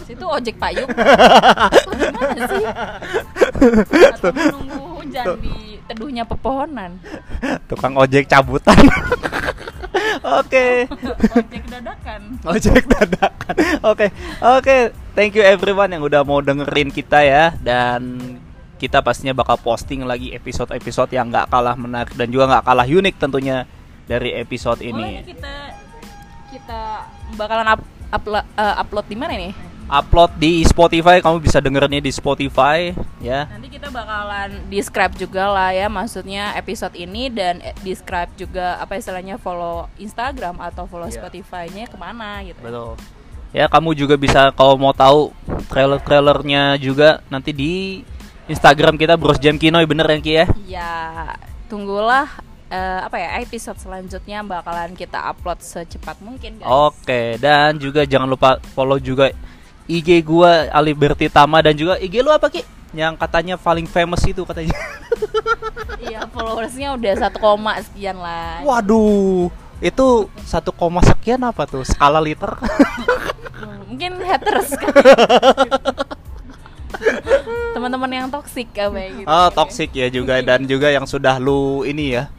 situ 0.09 0.25
ojek 0.25 0.57
payung 0.57 0.89
gimana 2.01 2.41
sih 2.49 2.65
atau 4.09 4.33
menunggu 4.33 4.97
hujan 4.97 5.25
di 5.41 5.77
teduhnya 5.87 6.23
pepohonan. 6.27 6.99
Tukang 7.65 7.95
ojek 7.95 8.27
cabutan. 8.27 8.75
Oke. 10.41 10.87
Ojek 11.33 11.63
dadakan. 11.67 12.21
Ojek 12.43 12.83
dadakan. 12.85 13.55
Oke. 13.83 14.11
Oke, 14.39 14.75
thank 15.13 15.33
you 15.33 15.43
everyone 15.43 15.89
yang 15.89 16.01
udah 16.01 16.21
mau 16.21 16.39
dengerin 16.39 16.89
kita 16.89 17.21
ya 17.21 17.55
dan 17.57 18.19
kita 18.77 19.01
pastinya 19.01 19.33
bakal 19.33 19.57
posting 19.57 20.05
lagi 20.05 20.29
episode-episode 20.31 21.09
yang 21.09 21.27
nggak 21.27 21.49
kalah 21.49 21.73
menarik 21.73 22.13
dan 22.13 22.29
juga 22.29 22.45
nggak 22.45 22.65
kalah 22.65 22.85
unik 22.85 23.15
tentunya 23.17 23.65
dari 24.05 24.37
episode 24.37 24.79
Oh, 24.79 24.87
ini 24.87 25.03
ini. 25.17 25.25
kita 25.25 25.53
kita 26.47 26.81
bakalan 27.35 27.67
up, 27.67 27.81
upload 28.13 28.45
eh, 28.53 28.75
upload 28.77 29.05
di 29.09 29.17
mana 29.17 29.33
nih? 29.35 29.51
Upload 29.87 30.35
di 30.35 30.67
Spotify, 30.67 31.23
kamu 31.23 31.39
bisa 31.39 31.63
dengerinnya 31.63 32.03
di 32.03 32.11
Spotify 32.11 32.91
ya. 33.23 33.47
Nanti 33.47 33.71
kita 33.71 33.87
bakalan 33.87 34.67
describe 34.67 35.15
juga 35.15 35.47
lah 35.47 35.71
ya 35.71 35.87
maksudnya 35.87 36.51
episode 36.59 36.91
ini 36.91 37.31
dan 37.31 37.63
eh, 37.63 37.71
describe 37.81 38.27
juga 38.35 38.83
apa 38.83 38.99
istilahnya 38.99 39.39
follow 39.39 39.87
Instagram 39.95 40.59
atau 40.59 40.83
follow 40.91 41.07
Iya. 41.07 41.23
Spotify-nya 41.23 41.87
ke 41.87 41.95
mana 41.95 42.43
gitu. 42.43 42.59
Betul. 42.59 42.99
Ya, 43.55 43.71
kamu 43.71 43.95
juga 43.95 44.19
bisa 44.19 44.51
kalau 44.51 44.75
mau 44.75 44.91
tahu 44.91 45.31
trailer-trailernya 45.71 46.75
juga 46.83 47.23
nanti 47.31 47.55
di 47.55 48.03
Instagram 48.51 48.99
kita 48.99 49.15
Bros 49.15 49.39
Jam 49.39 49.55
Kinoy 49.55 49.87
bener 49.87 50.03
ya 50.03 50.19
Ki 50.19 50.33
ya? 50.35 50.45
Ya, 50.67 50.91
tunggulah 51.71 52.27
eh, 52.67 52.99
apa 53.07 53.15
ya 53.15 53.39
episode 53.39 53.79
selanjutnya 53.79 54.43
bakalan 54.43 54.91
kita 54.99 55.31
upload 55.31 55.63
secepat 55.63 56.19
mungkin 56.19 56.59
guys. 56.59 56.67
Oke, 56.67 57.39
dan 57.39 57.79
juga 57.79 58.03
jangan 58.03 58.27
lupa 58.27 58.59
follow 58.75 58.99
juga 58.99 59.31
IG 59.87 60.21
gua 60.21 60.67
Aliberti 60.69 61.27
Tama 61.27 61.63
dan 61.63 61.73
juga 61.73 61.97
IG 61.97 62.19
lu 62.19 62.29
apa 62.29 62.51
Ki? 62.51 62.61
Yang 62.91 63.19
katanya 63.19 63.55
paling 63.55 63.87
famous 63.87 64.23
itu 64.23 64.43
katanya. 64.43 64.75
Iya, 65.97 66.29
followersnya 66.29 66.93
udah 66.93 67.13
satu 67.19 67.37
koma 67.41 67.73
sekian 67.81 68.21
lah. 68.21 68.61
Waduh, 68.61 69.49
itu 69.81 70.29
satu 70.45 70.69
koma 70.71 71.01
sekian 71.03 71.41
apa 71.41 71.65
tuh? 71.65 71.81
Skala 71.83 72.21
liter? 72.21 72.53
Hmm, 73.57 73.81
Mungkin 73.91 74.21
haters 74.21 74.77
kan. 74.77 74.93
Teman-teman 77.75 78.09
yang 78.09 78.27
toksik 78.29 78.71
kayak 78.73 78.93
gitu. 79.19 79.27
Oh, 79.27 79.49
toxic 79.51 79.89
ya 79.93 80.07
juga 80.07 80.39
dan 80.41 80.65
juga 80.65 80.93
yang 80.93 81.05
sudah 81.05 81.37
lu 81.37 81.83
ini 81.83 82.17
ya. 82.17 82.29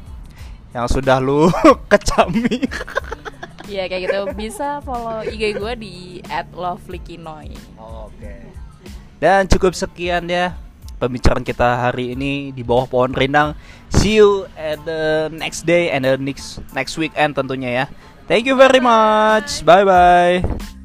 Yang 0.72 0.98
sudah 0.98 1.18
lu 1.18 1.50
kecami. 1.92 2.64
Iya 3.68 3.84
kayak 3.84 4.02
gitu 4.08 4.18
bisa 4.32 4.80
follow 4.80 5.20
IG 5.28 5.60
gue 5.60 5.72
di 5.76 5.94
@lovelykinoy. 6.56 7.52
Oke. 7.76 8.48
Dan 9.20 9.44
cukup 9.44 9.76
sekian 9.76 10.24
ya 10.30 10.56
pembicaraan 10.96 11.44
kita 11.44 11.88
hari 11.88 12.16
ini 12.16 12.50
di 12.50 12.64
bawah 12.64 12.88
pohon 12.88 13.12
rindang. 13.12 13.52
See 13.92 14.18
you 14.18 14.48
at 14.56 14.80
the 14.88 15.28
next 15.36 15.68
day 15.68 15.92
and 15.92 16.08
the 16.08 16.16
next 16.16 16.64
next 16.72 16.96
weekend 16.96 17.36
tentunya 17.36 17.84
ya. 17.84 17.86
Thank 18.24 18.48
you 18.48 18.56
very 18.56 18.80
much. 18.80 19.64
Bye 19.64 19.84
bye. 19.84 20.77